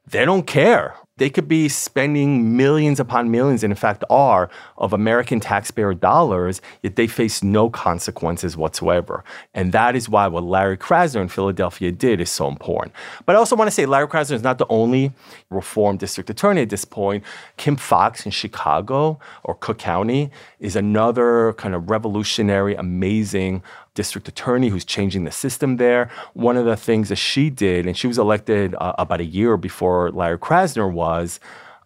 they 0.06 0.24
don't 0.24 0.46
care 0.46 0.94
they 1.22 1.30
could 1.30 1.46
be 1.46 1.68
spending 1.68 2.56
millions 2.56 2.98
upon 2.98 3.30
millions, 3.30 3.62
and 3.62 3.70
in 3.70 3.76
fact 3.76 4.02
are, 4.10 4.50
of 4.76 4.92
American 4.92 5.38
taxpayer 5.38 5.94
dollars, 5.94 6.60
yet 6.82 6.96
they 6.96 7.06
face 7.06 7.44
no 7.44 7.70
consequences 7.70 8.56
whatsoever. 8.56 9.22
And 9.54 9.70
that 9.70 9.94
is 9.94 10.08
why 10.08 10.26
what 10.26 10.42
Larry 10.42 10.76
Krasner 10.76 11.22
in 11.22 11.28
Philadelphia 11.28 11.92
did 11.92 12.20
is 12.20 12.28
so 12.28 12.48
important. 12.48 12.92
But 13.24 13.36
I 13.36 13.38
also 13.38 13.54
want 13.54 13.68
to 13.68 13.72
say 13.72 13.86
Larry 13.86 14.08
Krasner 14.08 14.32
is 14.32 14.42
not 14.42 14.58
the 14.58 14.66
only 14.68 15.12
reform 15.48 15.96
district 15.96 16.28
attorney 16.28 16.62
at 16.62 16.70
this 16.70 16.84
point. 16.84 17.22
Kim 17.56 17.76
Foxx 17.76 18.26
in 18.26 18.32
Chicago 18.32 19.20
or 19.44 19.54
Cook 19.54 19.78
County 19.78 20.28
is 20.58 20.74
another 20.74 21.52
kind 21.52 21.76
of 21.76 21.88
revolutionary, 21.88 22.74
amazing 22.74 23.62
district 23.94 24.28
attorney 24.28 24.68
who's 24.68 24.84
changing 24.84 25.24
the 25.24 25.30
system 25.30 25.76
there. 25.76 26.10
One 26.34 26.56
of 26.56 26.64
the 26.64 26.76
things 26.76 27.08
that 27.08 27.16
she 27.16 27.50
did, 27.50 27.86
and 27.86 27.96
she 27.96 28.06
was 28.06 28.18
elected 28.18 28.74
uh, 28.74 28.94
about 28.98 29.20
a 29.20 29.24
year 29.24 29.56
before 29.56 30.10
Larry 30.10 30.38
Krasner 30.38 30.90
was, 30.90 31.40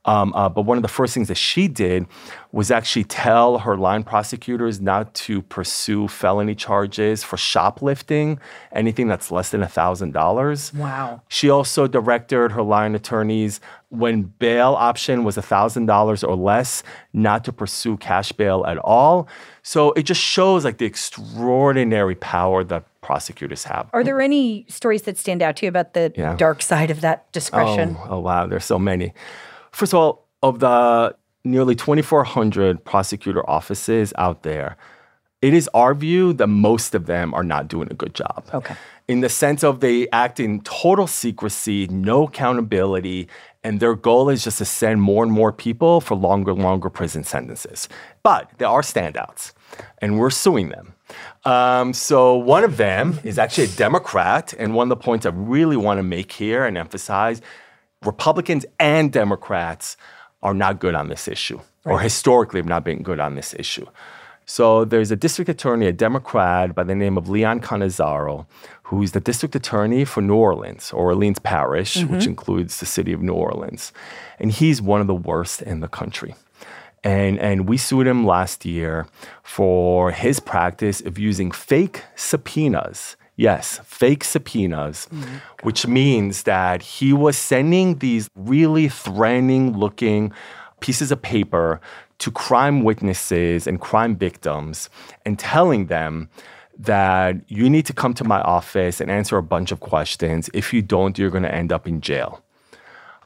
um, 0.06 0.32
uh, 0.34 0.48
but 0.48 0.62
one 0.62 0.78
of 0.78 0.82
the 0.82 0.88
first 0.88 1.12
things 1.14 1.28
that 1.28 1.36
she 1.36 1.66
did 1.66 2.06
was 2.52 2.70
actually 2.70 3.04
tell 3.04 3.58
her 3.58 3.76
line 3.76 4.04
prosecutors 4.04 4.80
not 4.80 5.12
to 5.14 5.42
pursue 5.42 6.06
felony 6.06 6.54
charges 6.54 7.24
for 7.24 7.36
shoplifting, 7.36 8.38
anything 8.72 9.08
that's 9.08 9.32
less 9.32 9.50
than 9.50 9.62
$1,000. 9.62 10.74
Wow. 10.74 11.22
She 11.28 11.50
also 11.50 11.88
directed 11.88 12.52
her 12.52 12.62
line 12.62 12.94
attorneys 12.94 13.60
when 13.88 14.22
bail 14.22 14.74
option 14.74 15.24
was 15.24 15.36
$1,000 15.36 16.28
or 16.28 16.36
less, 16.36 16.84
not 17.12 17.44
to 17.44 17.52
pursue 17.52 17.96
cash 17.96 18.30
bail 18.30 18.64
at 18.64 18.78
all. 18.78 19.26
So 19.66 19.90
it 19.94 20.04
just 20.04 20.20
shows 20.20 20.64
like 20.64 20.78
the 20.78 20.84
extraordinary 20.84 22.14
power 22.14 22.62
that 22.62 22.84
prosecutors 23.00 23.64
have. 23.64 23.90
Are 23.92 24.04
there 24.04 24.20
any 24.20 24.64
stories 24.68 25.02
that 25.02 25.18
stand 25.18 25.42
out 25.42 25.56
to 25.56 25.66
you 25.66 25.68
about 25.68 25.92
the 25.92 26.12
yeah. 26.14 26.36
dark 26.36 26.62
side 26.62 26.88
of 26.88 27.00
that 27.00 27.30
discretion? 27.32 27.96
Oh, 27.98 28.06
oh, 28.10 28.20
wow, 28.20 28.46
there's 28.46 28.64
so 28.64 28.78
many. 28.78 29.12
First 29.72 29.92
of 29.92 29.98
all, 29.98 30.24
of 30.40 30.60
the 30.60 31.16
nearly 31.42 31.74
2,400 31.74 32.84
prosecutor 32.84 33.42
offices 33.50 34.12
out 34.18 34.44
there, 34.44 34.76
it 35.42 35.52
is 35.52 35.68
our 35.74 35.94
view 35.94 36.32
that 36.34 36.46
most 36.46 36.94
of 36.94 37.06
them 37.06 37.34
are 37.34 37.42
not 37.42 37.66
doing 37.66 37.88
a 37.90 37.94
good 37.94 38.14
job. 38.14 38.44
Okay. 38.54 38.76
In 39.08 39.20
the 39.20 39.28
sense 39.28 39.64
of 39.64 39.80
they 39.80 40.08
act 40.10 40.38
in 40.38 40.60
total 40.60 41.08
secrecy, 41.08 41.88
no 41.88 42.28
accountability, 42.28 43.26
and 43.66 43.80
their 43.80 43.96
goal 43.96 44.28
is 44.28 44.44
just 44.44 44.58
to 44.58 44.64
send 44.64 45.02
more 45.02 45.24
and 45.24 45.32
more 45.32 45.52
people 45.52 46.00
for 46.00 46.14
longer, 46.14 46.54
longer 46.54 46.88
prison 46.88 47.24
sentences. 47.24 47.88
But 48.22 48.48
there 48.58 48.68
are 48.68 48.80
standouts, 48.80 49.52
and 49.98 50.20
we're 50.20 50.30
suing 50.30 50.68
them. 50.68 50.94
Um, 51.44 51.92
so 51.92 52.36
one 52.36 52.62
of 52.62 52.76
them 52.76 53.18
is 53.24 53.40
actually 53.40 53.64
a 53.64 53.76
Democrat, 53.86 54.54
and 54.56 54.76
one 54.76 54.86
of 54.86 54.96
the 54.96 55.04
points 55.04 55.26
I 55.26 55.30
really 55.30 55.76
want 55.76 55.98
to 55.98 56.04
make 56.04 56.30
here 56.30 56.64
and 56.64 56.78
emphasize: 56.78 57.42
Republicans 58.04 58.64
and 58.78 59.12
Democrats 59.12 59.96
are 60.44 60.54
not 60.54 60.78
good 60.78 60.94
on 60.94 61.08
this 61.08 61.26
issue, 61.26 61.58
right. 61.84 61.92
or 61.92 61.98
historically 61.98 62.60
have 62.60 62.68
not 62.68 62.84
been 62.84 63.02
good 63.02 63.18
on 63.18 63.34
this 63.34 63.52
issue. 63.58 63.86
So 64.48 64.84
there's 64.84 65.10
a 65.10 65.16
district 65.16 65.48
attorney, 65.48 65.88
a 65.88 65.92
Democrat 65.92 66.72
by 66.72 66.84
the 66.84 66.94
name 66.94 67.18
of 67.18 67.28
Leon 67.28 67.60
Cannizzaro, 67.60 68.46
who's 68.86 69.10
the 69.10 69.20
district 69.20 69.56
attorney 69.56 70.04
for 70.04 70.20
New 70.20 70.36
Orleans, 70.36 70.92
Orleans 70.92 71.40
Parish, 71.40 71.96
mm-hmm. 71.96 72.14
which 72.14 72.26
includes 72.26 72.78
the 72.78 72.86
city 72.86 73.12
of 73.12 73.20
New 73.20 73.32
Orleans. 73.32 73.92
And 74.38 74.52
he's 74.52 74.80
one 74.80 75.00
of 75.00 75.08
the 75.08 75.14
worst 75.14 75.60
in 75.60 75.80
the 75.80 75.88
country. 75.88 76.36
And, 77.02 77.36
and 77.40 77.68
we 77.68 77.78
sued 77.78 78.06
him 78.06 78.24
last 78.24 78.64
year 78.64 79.08
for 79.42 80.12
his 80.12 80.38
practice 80.38 81.00
of 81.00 81.18
using 81.18 81.50
fake 81.50 82.04
subpoenas. 82.14 83.16
Yes, 83.34 83.80
fake 83.84 84.22
subpoenas, 84.22 85.08
oh 85.12 85.40
which 85.62 85.86
means 85.88 86.44
that 86.44 86.80
he 86.82 87.12
was 87.12 87.36
sending 87.36 87.98
these 87.98 88.30
really 88.36 88.88
threatening 88.88 89.76
looking 89.76 90.32
pieces 90.78 91.10
of 91.10 91.20
paper 91.22 91.80
to 92.18 92.30
crime 92.30 92.84
witnesses 92.84 93.66
and 93.66 93.80
crime 93.80 94.16
victims 94.16 94.88
and 95.24 95.38
telling 95.40 95.86
them 95.86 96.28
that 96.78 97.36
you 97.48 97.70
need 97.70 97.86
to 97.86 97.92
come 97.92 98.14
to 98.14 98.24
my 98.24 98.40
office 98.42 99.00
and 99.00 99.10
answer 99.10 99.36
a 99.36 99.42
bunch 99.42 99.72
of 99.72 99.80
questions. 99.80 100.50
If 100.52 100.72
you 100.72 100.82
don't, 100.82 101.18
you're 101.18 101.30
going 101.30 101.42
to 101.42 101.54
end 101.54 101.72
up 101.72 101.86
in 101.86 102.00
jail. 102.00 102.42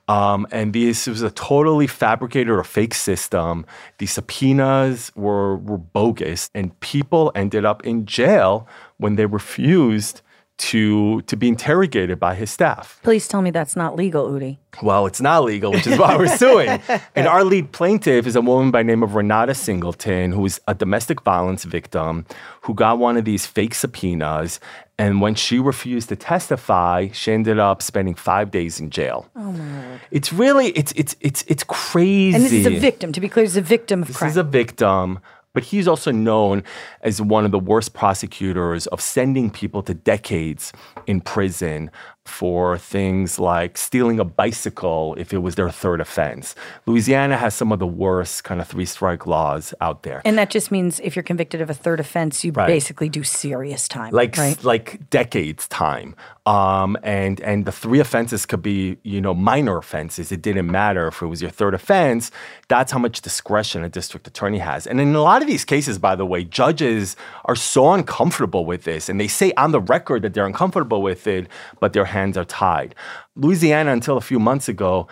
Um, 0.08 0.46
and 0.50 0.72
this 0.72 1.06
was 1.06 1.22
a 1.22 1.30
totally 1.30 1.86
fabricated 1.86 2.50
or 2.50 2.64
fake 2.64 2.94
system. 2.94 3.64
The 3.98 4.06
subpoenas 4.06 5.12
were, 5.14 5.56
were 5.56 5.78
bogus, 5.78 6.50
and 6.52 6.78
people 6.80 7.30
ended 7.36 7.64
up 7.64 7.86
in 7.86 8.06
jail 8.06 8.66
when 8.96 9.14
they 9.14 9.26
refused 9.26 10.20
to 10.60 11.22
to 11.22 11.36
be 11.36 11.48
interrogated 11.48 12.20
by 12.20 12.34
his 12.34 12.50
staff. 12.50 13.00
Please 13.02 13.26
tell 13.26 13.40
me 13.40 13.50
that's 13.50 13.76
not 13.76 13.96
legal, 13.96 14.28
Udi. 14.30 14.58
Well, 14.82 15.06
it's 15.06 15.20
not 15.20 15.44
legal, 15.44 15.72
which 15.72 15.86
is 15.86 15.98
why 15.98 16.16
we're 16.16 16.36
suing. 16.36 16.80
And 17.16 17.26
our 17.26 17.44
lead 17.44 17.72
plaintiff 17.72 18.26
is 18.26 18.36
a 18.36 18.40
woman 18.40 18.70
by 18.70 18.82
name 18.82 19.02
of 19.02 19.14
Renata 19.14 19.54
Singleton, 19.54 20.32
who 20.32 20.44
is 20.46 20.60
a 20.68 20.74
domestic 20.74 21.22
violence 21.22 21.64
victim 21.64 22.24
who 22.62 22.74
got 22.74 22.98
one 22.98 23.16
of 23.16 23.24
these 23.24 23.46
fake 23.46 23.74
subpoenas. 23.74 24.60
And 24.98 25.20
when 25.20 25.34
she 25.34 25.58
refused 25.58 26.10
to 26.10 26.16
testify, 26.16 27.08
she 27.12 27.32
ended 27.32 27.58
up 27.58 27.80
spending 27.82 28.14
five 28.14 28.50
days 28.50 28.78
in 28.80 28.90
jail. 28.90 29.28
Oh 29.34 29.52
my 29.52 29.86
lord! 29.86 30.00
It's 30.10 30.32
really 30.32 30.68
it's 30.68 30.92
it's 30.92 31.16
it's 31.20 31.42
it's 31.48 31.64
crazy. 31.64 32.36
And 32.36 32.44
this 32.44 32.52
is 32.52 32.66
a 32.66 32.78
victim. 32.78 33.12
To 33.12 33.20
be 33.20 33.28
clear, 33.28 33.44
is 33.44 33.56
a 33.56 33.62
victim 33.62 34.02
of 34.02 34.08
this 34.08 34.18
crime. 34.18 34.28
This 34.28 34.34
is 34.34 34.36
a 34.36 34.44
victim 34.44 35.20
but 35.54 35.64
he's 35.64 35.88
also 35.88 36.10
known 36.10 36.62
as 37.02 37.20
one 37.20 37.44
of 37.44 37.50
the 37.50 37.58
worst 37.58 37.92
prosecutors 37.94 38.86
of 38.88 39.00
sending 39.00 39.50
people 39.50 39.82
to 39.82 39.94
decades 39.94 40.72
in 41.06 41.20
prison 41.20 41.90
for 42.26 42.76
things 42.76 43.38
like 43.38 43.78
stealing 43.78 44.20
a 44.20 44.24
bicycle 44.24 45.14
if 45.18 45.32
it 45.32 45.38
was 45.38 45.54
their 45.54 45.70
third 45.70 46.00
offense. 46.00 46.54
Louisiana 46.86 47.36
has 47.36 47.54
some 47.54 47.72
of 47.72 47.78
the 47.78 47.86
worst 47.86 48.44
kind 48.44 48.60
of 48.60 48.68
three 48.68 48.84
strike 48.84 49.26
laws 49.26 49.74
out 49.80 50.02
there. 50.02 50.20
And 50.24 50.38
that 50.38 50.50
just 50.50 50.70
means 50.70 51.00
if 51.00 51.16
you're 51.16 51.22
convicted 51.22 51.60
of 51.60 51.70
a 51.70 51.74
third 51.74 51.98
offense, 51.98 52.44
you 52.44 52.52
right. 52.52 52.66
basically 52.66 53.08
do 53.08 53.22
serious 53.22 53.88
time. 53.88 54.12
Like 54.12 54.36
right? 54.36 54.62
like 54.62 55.08
decades 55.10 55.66
time. 55.68 56.14
Um, 56.46 56.96
and 57.02 57.40
and 57.40 57.64
the 57.64 57.72
three 57.72 58.00
offenses 58.00 58.46
could 58.46 58.62
be, 58.62 58.98
you 59.02 59.20
know, 59.20 59.34
minor 59.34 59.78
offenses. 59.78 60.32
It 60.32 60.42
didn't 60.42 60.70
matter 60.70 61.06
if 61.08 61.22
it 61.22 61.26
was 61.26 61.40
your 61.40 61.50
third 61.50 61.74
offense. 61.74 62.30
That's 62.68 62.92
how 62.92 62.98
much 62.98 63.20
discretion 63.20 63.84
a 63.84 63.88
district 63.88 64.26
attorney 64.26 64.58
has. 64.58 64.86
And 64.86 65.00
in 65.00 65.14
a 65.14 65.22
lot 65.22 65.42
of 65.42 65.48
these 65.48 65.64
cases, 65.64 65.98
by 65.98 66.16
the 66.16 66.26
way, 66.26 66.44
judges 66.44 67.16
are 67.44 67.56
so 67.56 67.92
uncomfortable 67.92 68.64
with 68.64 68.84
this 68.84 69.08
and 69.08 69.20
they 69.20 69.28
say 69.28 69.52
on 69.56 69.72
the 69.72 69.80
record 69.80 70.22
that 70.22 70.34
they're 70.34 70.46
uncomfortable 70.46 71.02
with 71.02 71.26
it, 71.26 71.46
but 71.78 71.92
they're 71.92 72.04
hands 72.10 72.36
are 72.36 72.44
tied. 72.44 72.94
Louisiana, 73.36 73.92
until 73.92 74.16
a 74.16 74.20
few 74.20 74.38
months 74.38 74.68
ago, 74.68 75.08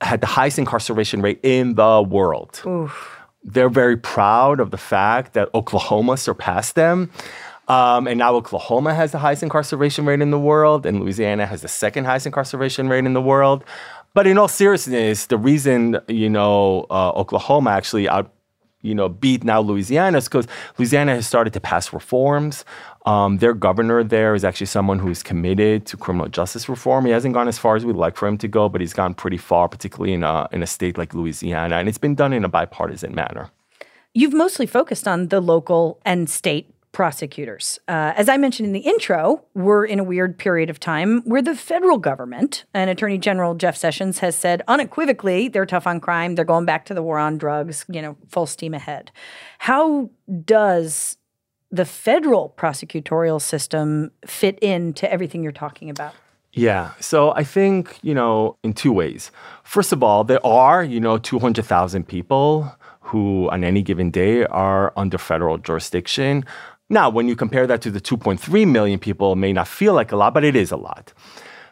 had 0.00 0.20
the 0.20 0.26
highest 0.26 0.58
incarceration 0.58 1.22
rate 1.22 1.40
in 1.42 1.74
the 1.74 2.02
world. 2.02 2.62
Oof. 2.66 3.18
They're 3.44 3.68
very 3.68 3.96
proud 3.96 4.60
of 4.60 4.70
the 4.70 4.76
fact 4.78 5.32
that 5.34 5.48
Oklahoma 5.54 6.16
surpassed 6.16 6.74
them. 6.74 7.10
Um, 7.68 8.06
and 8.06 8.18
now 8.18 8.34
Oklahoma 8.34 8.94
has 8.94 9.12
the 9.12 9.18
highest 9.18 9.42
incarceration 9.42 10.04
rate 10.04 10.20
in 10.20 10.30
the 10.30 10.38
world, 10.38 10.84
and 10.84 11.00
Louisiana 11.00 11.46
has 11.46 11.62
the 11.62 11.68
second 11.68 12.04
highest 12.04 12.26
incarceration 12.26 12.88
rate 12.88 13.04
in 13.04 13.14
the 13.14 13.20
world. 13.20 13.64
But 14.14 14.26
in 14.26 14.36
all 14.36 14.48
seriousness, 14.48 15.26
the 15.26 15.38
reason 15.38 15.98
you 16.08 16.28
know 16.28 16.86
uh, 16.90 17.10
Oklahoma 17.10 17.70
actually 17.70 18.08
out 18.08 18.32
you 18.82 18.94
know 18.94 19.08
beat 19.08 19.44
now 19.44 19.60
Louisiana 19.60 20.18
is 20.18 20.24
because 20.24 20.46
Louisiana 20.76 21.14
has 21.14 21.26
started 21.26 21.52
to 21.54 21.60
pass 21.60 21.92
reforms 21.92 22.64
um, 23.04 23.38
their 23.38 23.54
governor 23.54 24.04
there 24.04 24.34
is 24.34 24.44
actually 24.44 24.66
someone 24.66 24.98
who 24.98 25.08
is 25.08 25.22
committed 25.22 25.86
to 25.86 25.96
criminal 25.96 26.28
justice 26.28 26.68
reform. 26.68 27.04
He 27.04 27.10
hasn't 27.10 27.34
gone 27.34 27.48
as 27.48 27.58
far 27.58 27.74
as 27.74 27.84
we'd 27.84 27.96
like 27.96 28.16
for 28.16 28.28
him 28.28 28.38
to 28.38 28.48
go, 28.48 28.68
but 28.68 28.80
he's 28.80 28.94
gone 28.94 29.14
pretty 29.14 29.38
far, 29.38 29.68
particularly 29.68 30.12
in 30.12 30.22
a, 30.22 30.48
in 30.52 30.62
a 30.62 30.66
state 30.66 30.96
like 30.96 31.12
Louisiana. 31.14 31.76
And 31.76 31.88
it's 31.88 31.98
been 31.98 32.14
done 32.14 32.32
in 32.32 32.44
a 32.44 32.48
bipartisan 32.48 33.14
manner. 33.14 33.50
You've 34.14 34.34
mostly 34.34 34.66
focused 34.66 35.08
on 35.08 35.28
the 35.28 35.40
local 35.40 36.00
and 36.04 36.28
state 36.28 36.72
prosecutors. 36.92 37.80
Uh, 37.88 38.12
as 38.14 38.28
I 38.28 38.36
mentioned 38.36 38.66
in 38.66 38.72
the 38.72 38.80
intro, 38.80 39.42
we're 39.54 39.84
in 39.84 39.98
a 39.98 40.04
weird 40.04 40.38
period 40.38 40.68
of 40.68 40.78
time 40.78 41.22
where 41.22 41.40
the 41.40 41.56
federal 41.56 41.96
government 41.96 42.66
and 42.74 42.90
Attorney 42.90 43.16
General 43.16 43.54
Jeff 43.54 43.76
Sessions 43.76 44.18
has 44.18 44.36
said 44.36 44.62
unequivocally 44.68 45.48
they're 45.48 45.66
tough 45.66 45.86
on 45.86 46.00
crime, 46.00 46.34
they're 46.34 46.44
going 46.44 46.66
back 46.66 46.84
to 46.84 46.94
the 46.94 47.02
war 47.02 47.18
on 47.18 47.38
drugs, 47.38 47.86
you 47.88 48.02
know, 48.02 48.16
full 48.28 48.46
steam 48.46 48.74
ahead. 48.74 49.10
How 49.58 50.10
does 50.44 51.16
the 51.72 51.86
federal 51.86 52.54
prosecutorial 52.56 53.40
system 53.40 54.12
fit 54.26 54.58
into 54.60 55.10
everything 55.10 55.42
you're 55.42 55.52
talking 55.52 55.88
about? 55.90 56.14
Yeah. 56.52 56.92
So 57.00 57.32
I 57.34 57.44
think, 57.44 57.98
you 58.02 58.14
know, 58.14 58.58
in 58.62 58.74
two 58.74 58.92
ways. 58.92 59.30
First 59.64 59.90
of 59.90 60.02
all, 60.02 60.22
there 60.22 60.44
are, 60.46 60.84
you 60.84 61.00
know, 61.00 61.16
200,000 61.16 62.06
people 62.06 62.70
who 63.00 63.48
on 63.50 63.64
any 63.64 63.80
given 63.80 64.10
day 64.10 64.44
are 64.44 64.92
under 64.96 65.16
federal 65.16 65.56
jurisdiction. 65.56 66.44
Now, 66.90 67.08
when 67.08 67.26
you 67.26 67.34
compare 67.34 67.66
that 67.66 67.80
to 67.82 67.90
the 67.90 68.02
2.3 68.02 68.68
million 68.68 68.98
people, 68.98 69.32
it 69.32 69.36
may 69.36 69.54
not 69.54 69.66
feel 69.66 69.94
like 69.94 70.12
a 70.12 70.16
lot, 70.16 70.34
but 70.34 70.44
it 70.44 70.54
is 70.54 70.70
a 70.70 70.76
lot. 70.76 71.14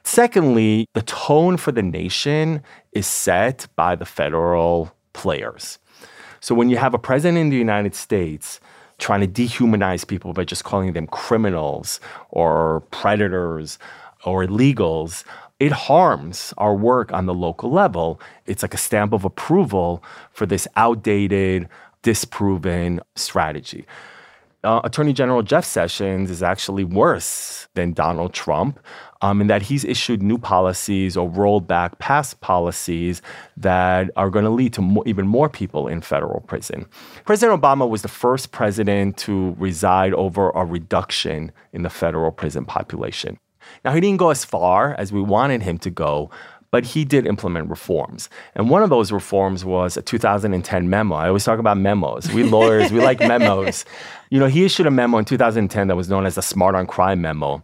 Secondly, 0.03 0.87
the 0.95 1.03
tone 1.03 1.59
for 1.59 1.73
the 1.73 1.83
nation 1.83 2.63
is 2.93 3.07
set 3.07 3.67
by 3.77 3.95
the 3.95 4.07
federal 4.07 4.91
players. 5.13 5.79
So 6.41 6.55
when 6.55 6.71
you 6.71 6.79
have 6.79 6.95
a 6.95 6.99
president 6.99 7.39
in 7.39 7.51
the 7.51 7.57
United 7.57 7.95
States 7.95 8.61
trying 9.01 9.21
to 9.21 9.27
dehumanize 9.27 10.07
people 10.07 10.33
by 10.33 10.45
just 10.45 10.65
calling 10.65 10.93
them 10.93 11.07
criminals 11.09 11.99
or 12.31 12.81
predators 12.91 13.79
or 14.25 14.45
illegals, 14.45 15.25
it 15.59 15.73
harms 15.73 16.55
our 16.59 16.75
work 16.75 17.13
on 17.13 17.27
the 17.27 17.35
local 17.35 17.71
level. 17.71 18.21
It's 18.47 18.63
like 18.63 18.75
a 18.75 18.79
stamp 18.79 19.13
of 19.13 19.25
approval 19.25 20.03
for 20.33 20.47
this 20.47 20.69
outdated, 20.77 21.69
disproven 22.03 23.01
strategy. 23.17 23.85
Uh, 24.63 24.81
Attorney 24.85 25.15
General 25.15 25.43
Jeff 25.43 25.65
Sessions 25.65 26.31
is 26.31 26.43
actually 26.43 26.85
worse 26.85 27.67
than 27.75 27.95
Donald 27.95 28.35
Trump 28.35 28.79
um, 29.23 29.41
in 29.41 29.47
that 29.47 29.63
he's 29.63 29.85
issued 29.85 30.23
new 30.23 30.37
policies 30.37 31.17
or 31.17 31.31
rolled 31.31 31.67
back 31.67 31.99
past 31.99 32.41
policies 32.41 33.23
that 33.57 34.11
are 34.17 34.29
going 34.29 34.45
to 34.45 34.51
lead 34.51 34.75
to 34.75 34.83
more, 34.83 35.03
even 35.07 35.27
more 35.27 35.49
people 35.49 35.89
in 35.89 36.03
federal 36.03 36.41
prison. 36.41 36.87
President 37.25 37.61
Obama 37.61 37.89
was 37.89 38.03
the 38.03 38.09
first 38.09 38.53
president 38.53 39.17
to 39.19 39.55
reside 39.59 40.13
over 40.15 40.51
a 40.51 40.65
reduction 40.65 41.53
in 41.73 41.83
the 41.83 41.91
federal 41.91 42.31
prison 42.31 42.67
population. 42.67 43.39
Now, 43.85 43.93
he 43.93 44.01
didn't 44.01 44.19
go 44.19 44.31
as 44.31 44.45
far 44.45 44.95
as 44.99 45.13
we 45.13 45.23
wanted 45.23 45.63
him 45.63 45.79
to 45.79 45.91
go, 45.91 46.31
but 46.71 46.85
he 46.85 47.05
did 47.05 47.27
implement 47.27 47.69
reforms. 47.69 48.29
And 48.55 48.71
one 48.71 48.83
of 48.83 48.91
those 48.91 49.11
reforms 49.11 49.65
was 49.65 49.97
a 49.97 50.03
2010 50.03 50.89
memo. 50.89 51.15
I 51.17 51.29
always 51.29 51.45
talk 51.45 51.59
about 51.59 51.77
memos. 51.79 52.33
We 52.33 52.45
lawyers, 52.45 52.93
we 52.93 53.01
like 53.01 53.21
memos. 53.21 53.85
You 54.31 54.39
know, 54.39 54.47
he 54.47 54.65
issued 54.65 54.87
a 54.87 54.91
memo 54.91 55.19
in 55.19 55.25
2010 55.25 55.89
that 55.89 55.97
was 55.97 56.09
known 56.09 56.25
as 56.25 56.37
the 56.37 56.43
Smart 56.43 56.75
on 56.75 56.87
Crime 56.87 57.21
memo 57.21 57.63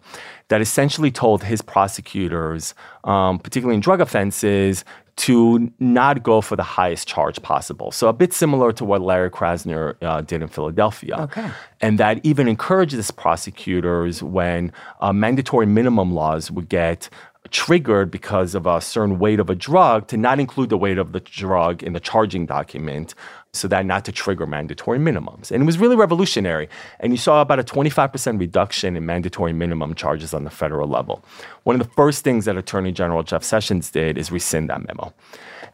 that 0.48 0.60
essentially 0.60 1.10
told 1.10 1.42
his 1.42 1.62
prosecutors, 1.62 2.74
um, 3.04 3.38
particularly 3.38 3.76
in 3.76 3.80
drug 3.80 4.00
offenses, 4.00 4.84
to 5.16 5.72
not 5.78 6.22
go 6.22 6.40
for 6.42 6.56
the 6.56 6.62
highest 6.62 7.08
charge 7.08 7.40
possible. 7.40 7.90
So 7.90 8.08
a 8.08 8.12
bit 8.12 8.34
similar 8.34 8.70
to 8.72 8.84
what 8.84 9.00
Larry 9.00 9.30
Krasner 9.30 9.96
uh, 10.02 10.20
did 10.20 10.42
in 10.42 10.48
Philadelphia. 10.48 11.16
Okay. 11.20 11.50
And 11.80 11.98
that 11.98 12.20
even 12.22 12.48
encourages 12.48 13.10
prosecutors 13.10 14.22
when 14.22 14.72
uh, 15.00 15.12
mandatory 15.14 15.66
minimum 15.66 16.12
laws 16.12 16.50
would 16.50 16.68
get 16.68 17.08
triggered 17.50 18.10
because 18.10 18.54
of 18.54 18.66
a 18.66 18.80
certain 18.80 19.18
weight 19.18 19.40
of 19.40 19.50
a 19.50 19.54
drug 19.54 20.08
to 20.08 20.16
not 20.16 20.40
include 20.40 20.68
the 20.68 20.78
weight 20.78 20.98
of 20.98 21.12
the 21.12 21.20
drug 21.20 21.82
in 21.82 21.92
the 21.92 22.00
charging 22.00 22.46
document 22.46 23.14
so 23.52 23.66
that 23.68 23.86
not 23.86 24.04
to 24.04 24.12
trigger 24.12 24.46
mandatory 24.46 24.98
minimums. 24.98 25.50
And 25.50 25.62
it 25.62 25.66
was 25.66 25.78
really 25.78 25.96
revolutionary. 25.96 26.68
And 27.00 27.12
you 27.12 27.16
saw 27.16 27.40
about 27.40 27.58
a 27.58 27.64
25% 27.64 28.38
reduction 28.38 28.96
in 28.96 29.06
mandatory 29.06 29.52
minimum 29.52 29.94
charges 29.94 30.34
on 30.34 30.44
the 30.44 30.50
federal 30.50 30.88
level. 30.88 31.24
One 31.64 31.80
of 31.80 31.86
the 31.86 31.92
first 31.94 32.22
things 32.22 32.44
that 32.44 32.56
Attorney 32.56 32.92
General 32.92 33.22
Jeff 33.22 33.42
Sessions 33.42 33.90
did 33.90 34.18
is 34.18 34.30
rescind 34.30 34.68
that 34.70 34.86
memo 34.86 35.14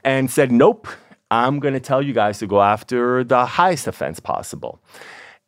and 0.04 0.30
said, 0.30 0.52
nope, 0.52 0.86
I'm 1.30 1.58
going 1.58 1.74
to 1.74 1.80
tell 1.80 2.02
you 2.02 2.12
guys 2.12 2.38
to 2.38 2.46
go 2.46 2.62
after 2.62 3.24
the 3.24 3.44
highest 3.44 3.86
offense 3.86 4.20
possible. 4.20 4.80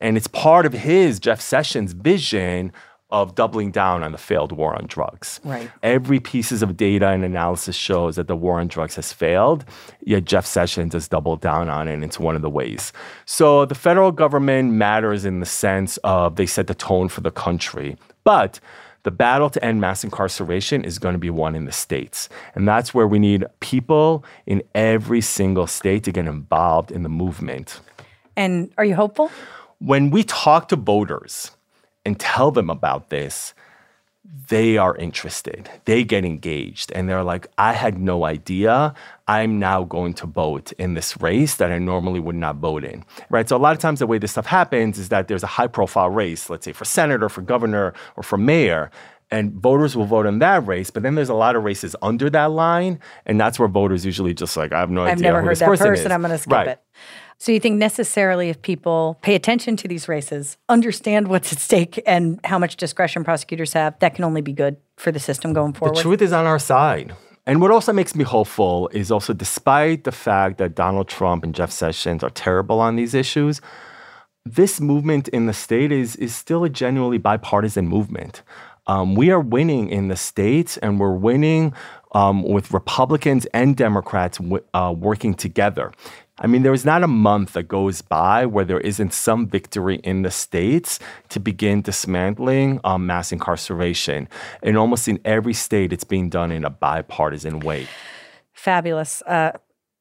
And 0.00 0.16
it's 0.16 0.26
part 0.26 0.66
of 0.66 0.72
his, 0.72 1.20
Jeff 1.20 1.40
Sessions' 1.40 1.92
vision 1.92 2.72
of 3.10 3.34
doubling 3.34 3.70
down 3.70 4.02
on 4.02 4.12
the 4.12 4.18
failed 4.18 4.50
war 4.50 4.74
on 4.74 4.86
drugs. 4.86 5.40
Right. 5.44 5.70
Every 5.82 6.18
pieces 6.18 6.62
of 6.62 6.76
data 6.76 7.08
and 7.08 7.24
analysis 7.24 7.76
shows 7.76 8.16
that 8.16 8.26
the 8.28 8.36
war 8.36 8.58
on 8.60 8.68
drugs 8.68 8.96
has 8.96 9.12
failed, 9.12 9.64
yet 10.00 10.24
Jeff 10.24 10.46
Sessions 10.46 10.94
has 10.94 11.06
doubled 11.06 11.40
down 11.40 11.68
on 11.68 11.86
it, 11.86 11.94
and 11.94 12.04
it's 12.04 12.18
one 12.18 12.34
of 12.34 12.42
the 12.42 12.50
ways. 12.50 12.92
So 13.24 13.66
the 13.66 13.74
federal 13.74 14.10
government 14.10 14.72
matters 14.72 15.24
in 15.24 15.40
the 15.40 15.46
sense 15.46 15.96
of 15.98 16.36
they 16.36 16.46
set 16.46 16.66
the 16.66 16.74
tone 16.74 17.08
for 17.08 17.20
the 17.20 17.30
country. 17.30 17.96
But 18.24 18.58
the 19.04 19.10
battle 19.10 19.50
to 19.50 19.62
end 19.64 19.80
mass 19.82 20.02
incarceration 20.02 20.82
is 20.82 20.98
going 20.98 21.12
to 21.12 21.18
be 21.18 21.30
won 21.30 21.54
in 21.54 21.66
the 21.66 21.72
states. 21.72 22.30
And 22.54 22.66
that's 22.66 22.94
where 22.94 23.06
we 23.06 23.18
need 23.18 23.44
people 23.60 24.24
in 24.46 24.62
every 24.74 25.20
single 25.20 25.66
state 25.66 26.04
to 26.04 26.12
get 26.12 26.26
involved 26.26 26.90
in 26.90 27.02
the 27.02 27.10
movement. 27.10 27.80
And 28.34 28.72
are 28.78 28.84
you 28.84 28.94
hopeful? 28.94 29.30
When 29.78 30.10
we 30.10 30.24
talk 30.24 30.68
to 30.68 30.76
voters, 30.76 31.50
and 32.04 32.18
tell 32.18 32.50
them 32.50 32.70
about 32.70 33.10
this, 33.10 33.54
they 34.48 34.78
are 34.78 34.96
interested. 34.96 35.70
They 35.84 36.02
get 36.02 36.24
engaged 36.24 36.90
and 36.92 37.08
they're 37.08 37.22
like, 37.22 37.46
I 37.58 37.72
had 37.72 37.98
no 37.98 38.24
idea. 38.24 38.94
I'm 39.28 39.58
now 39.58 39.84
going 39.84 40.14
to 40.14 40.26
vote 40.26 40.72
in 40.72 40.94
this 40.94 41.20
race 41.20 41.56
that 41.56 41.70
I 41.70 41.78
normally 41.78 42.20
would 42.20 42.34
not 42.34 42.56
vote 42.56 42.84
in. 42.84 43.04
Right. 43.30 43.48
So, 43.48 43.56
a 43.56 43.58
lot 43.58 43.72
of 43.72 43.78
times, 43.78 44.00
the 44.00 44.06
way 44.06 44.18
this 44.18 44.32
stuff 44.32 44.46
happens 44.46 44.98
is 44.98 45.08
that 45.10 45.28
there's 45.28 45.42
a 45.42 45.48
high 45.48 45.66
profile 45.66 46.10
race, 46.10 46.50
let's 46.50 46.64
say 46.64 46.72
for 46.72 46.84
senator, 46.84 47.28
for 47.28 47.42
governor, 47.42 47.94
or 48.16 48.22
for 48.22 48.38
mayor. 48.38 48.90
And 49.30 49.52
voters 49.54 49.96
will 49.96 50.04
vote 50.04 50.26
in 50.26 50.38
that 50.40 50.66
race, 50.66 50.90
but 50.90 51.02
then 51.02 51.14
there's 51.16 51.30
a 51.30 51.34
lot 51.34 51.56
of 51.56 51.64
races 51.64 51.96
under 52.02 52.30
that 52.30 52.52
line, 52.52 53.00
and 53.26 53.40
that's 53.40 53.58
where 53.58 53.68
voters 53.68 54.04
usually 54.04 54.34
just 54.34 54.56
like, 54.56 54.72
I 54.72 54.78
have 54.78 54.90
no 54.90 55.02
I've 55.02 55.12
idea. 55.12 55.22
never 55.22 55.40
who 55.40 55.46
heard 55.46 55.52
this 55.52 55.58
that 55.60 55.66
person, 55.66 55.86
person. 55.88 56.12
I'm 56.12 56.20
going 56.20 56.32
to 56.32 56.38
skip 56.38 56.52
right. 56.52 56.68
it. 56.68 56.82
So 57.44 57.52
you 57.52 57.60
think 57.60 57.76
necessarily 57.76 58.48
if 58.48 58.62
people 58.62 59.18
pay 59.20 59.34
attention 59.34 59.76
to 59.76 59.86
these 59.86 60.08
races, 60.08 60.56
understand 60.70 61.28
what's 61.28 61.52
at 61.52 61.58
stake 61.58 62.02
and 62.06 62.40
how 62.42 62.58
much 62.58 62.76
discretion 62.76 63.22
prosecutors 63.22 63.74
have, 63.74 63.98
that 63.98 64.14
can 64.14 64.24
only 64.24 64.40
be 64.40 64.54
good 64.54 64.78
for 64.96 65.12
the 65.12 65.20
system 65.20 65.52
going 65.52 65.74
forward? 65.74 65.98
The 65.98 66.00
truth 66.00 66.22
is 66.22 66.32
on 66.32 66.46
our 66.46 66.58
side. 66.58 67.14
And 67.44 67.60
what 67.60 67.70
also 67.70 67.92
makes 67.92 68.14
me 68.14 68.24
hopeful 68.24 68.88
is 68.94 69.10
also 69.10 69.34
despite 69.34 70.04
the 70.04 70.10
fact 70.10 70.56
that 70.56 70.74
Donald 70.74 71.06
Trump 71.06 71.44
and 71.44 71.54
Jeff 71.54 71.70
Sessions 71.70 72.24
are 72.24 72.30
terrible 72.30 72.80
on 72.80 72.96
these 72.96 73.12
issues, 73.12 73.60
this 74.46 74.80
movement 74.80 75.28
in 75.28 75.44
the 75.44 75.52
state 75.52 75.92
is, 75.92 76.16
is 76.16 76.34
still 76.34 76.64
a 76.64 76.70
genuinely 76.70 77.18
bipartisan 77.18 77.86
movement. 77.86 78.40
Um, 78.86 79.14
we 79.16 79.30
are 79.30 79.40
winning 79.40 79.90
in 79.90 80.08
the 80.08 80.16
states, 80.16 80.78
and 80.78 80.98
we're 80.98 81.12
winning 81.12 81.74
um, 82.12 82.42
with 82.42 82.70
Republicans 82.70 83.46
and 83.46 83.76
Democrats 83.76 84.38
w- 84.38 84.64
uh, 84.72 84.94
working 84.96 85.34
together. 85.34 85.92
I 86.38 86.48
mean, 86.48 86.62
there 86.62 86.72
is 86.72 86.84
not 86.84 87.04
a 87.04 87.08
month 87.08 87.52
that 87.52 87.68
goes 87.68 88.02
by 88.02 88.44
where 88.44 88.64
there 88.64 88.80
isn't 88.80 89.12
some 89.12 89.46
victory 89.46 90.00
in 90.02 90.22
the 90.22 90.32
states 90.32 90.98
to 91.28 91.38
begin 91.38 91.80
dismantling 91.80 92.80
um, 92.82 93.06
mass 93.06 93.30
incarceration. 93.30 94.28
And 94.62 94.76
almost 94.76 95.06
in 95.06 95.20
every 95.24 95.54
state, 95.54 95.92
it's 95.92 96.02
being 96.02 96.30
done 96.30 96.50
in 96.50 96.64
a 96.64 96.70
bipartisan 96.70 97.60
way. 97.60 97.86
Fabulous. 98.52 99.22
Uh, 99.26 99.52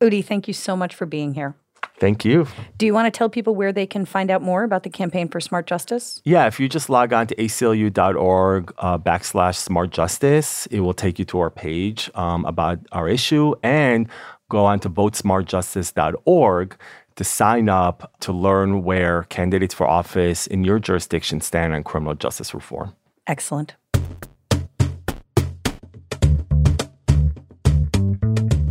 Udi, 0.02 0.26
thank 0.26 0.48
you 0.48 0.54
so 0.56 0.76
much 0.76 0.96
for 0.96 1.06
being 1.06 1.36
here. 1.36 1.56
Thank 2.00 2.26
you. 2.26 2.48
Do 2.78 2.86
you 2.86 2.94
want 2.94 3.06
to 3.14 3.18
tell 3.18 3.30
people 3.30 3.56
where 3.56 3.72
they 3.72 3.86
can 3.86 4.04
find 4.06 4.32
out 4.32 4.42
more 4.42 4.64
about 4.64 4.84
the 4.84 4.90
Campaign 4.90 5.30
for 5.30 5.40
Smart 5.40 5.68
Justice? 5.68 6.22
Yeah, 6.26 6.48
if 6.48 6.60
you 6.60 6.68
just 6.68 6.90
log 6.90 7.14
on 7.14 7.28
to 7.28 7.36
aclu.org 7.36 8.74
uh, 8.78 8.98
backslash 8.98 9.56
smart 9.56 9.92
justice, 9.92 10.66
it 10.68 10.80
will 10.80 10.94
take 10.94 11.20
you 11.20 11.26
to 11.26 11.40
our 11.40 11.50
page 11.50 12.10
um, 12.16 12.46
about 12.46 12.80
our 12.92 13.08
issue 13.08 13.56
and 13.64 14.10
go 14.54 14.66
on 14.66 14.80
to 14.80 14.90
votesmartjustice.org 14.90 16.78
to 17.16 17.24
sign 17.24 17.70
up 17.70 18.14
to 18.20 18.32
learn 18.32 18.84
where 18.84 19.24
candidates 19.24 19.74
for 19.74 19.88
office 19.88 20.46
in 20.46 20.64
your 20.64 20.78
jurisdiction 20.78 21.42
stand 21.42 21.74
on 21.74 21.84
criminal 21.84 22.14
justice 22.14 22.54
reform. 22.54 22.96
Excellent. 23.26 23.76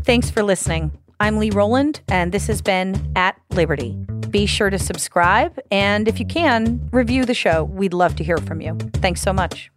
Thanks 0.04 0.30
for 0.30 0.42
listening. 0.42 0.92
I'm 1.18 1.38
Lee 1.38 1.50
Rowland, 1.50 2.00
and 2.08 2.32
this 2.32 2.46
has 2.46 2.62
been 2.62 3.12
At 3.16 3.36
Liberty. 3.50 3.92
Be 4.30 4.46
sure 4.46 4.70
to 4.70 4.78
subscribe, 4.78 5.58
and 5.70 6.06
if 6.06 6.20
you 6.20 6.26
can, 6.26 6.88
review 6.92 7.24
the 7.24 7.34
show. 7.34 7.64
We'd 7.64 7.92
love 7.92 8.14
to 8.16 8.24
hear 8.24 8.38
from 8.38 8.60
you. 8.60 8.76
Thanks 8.94 9.20
so 9.20 9.32
much. 9.32 9.70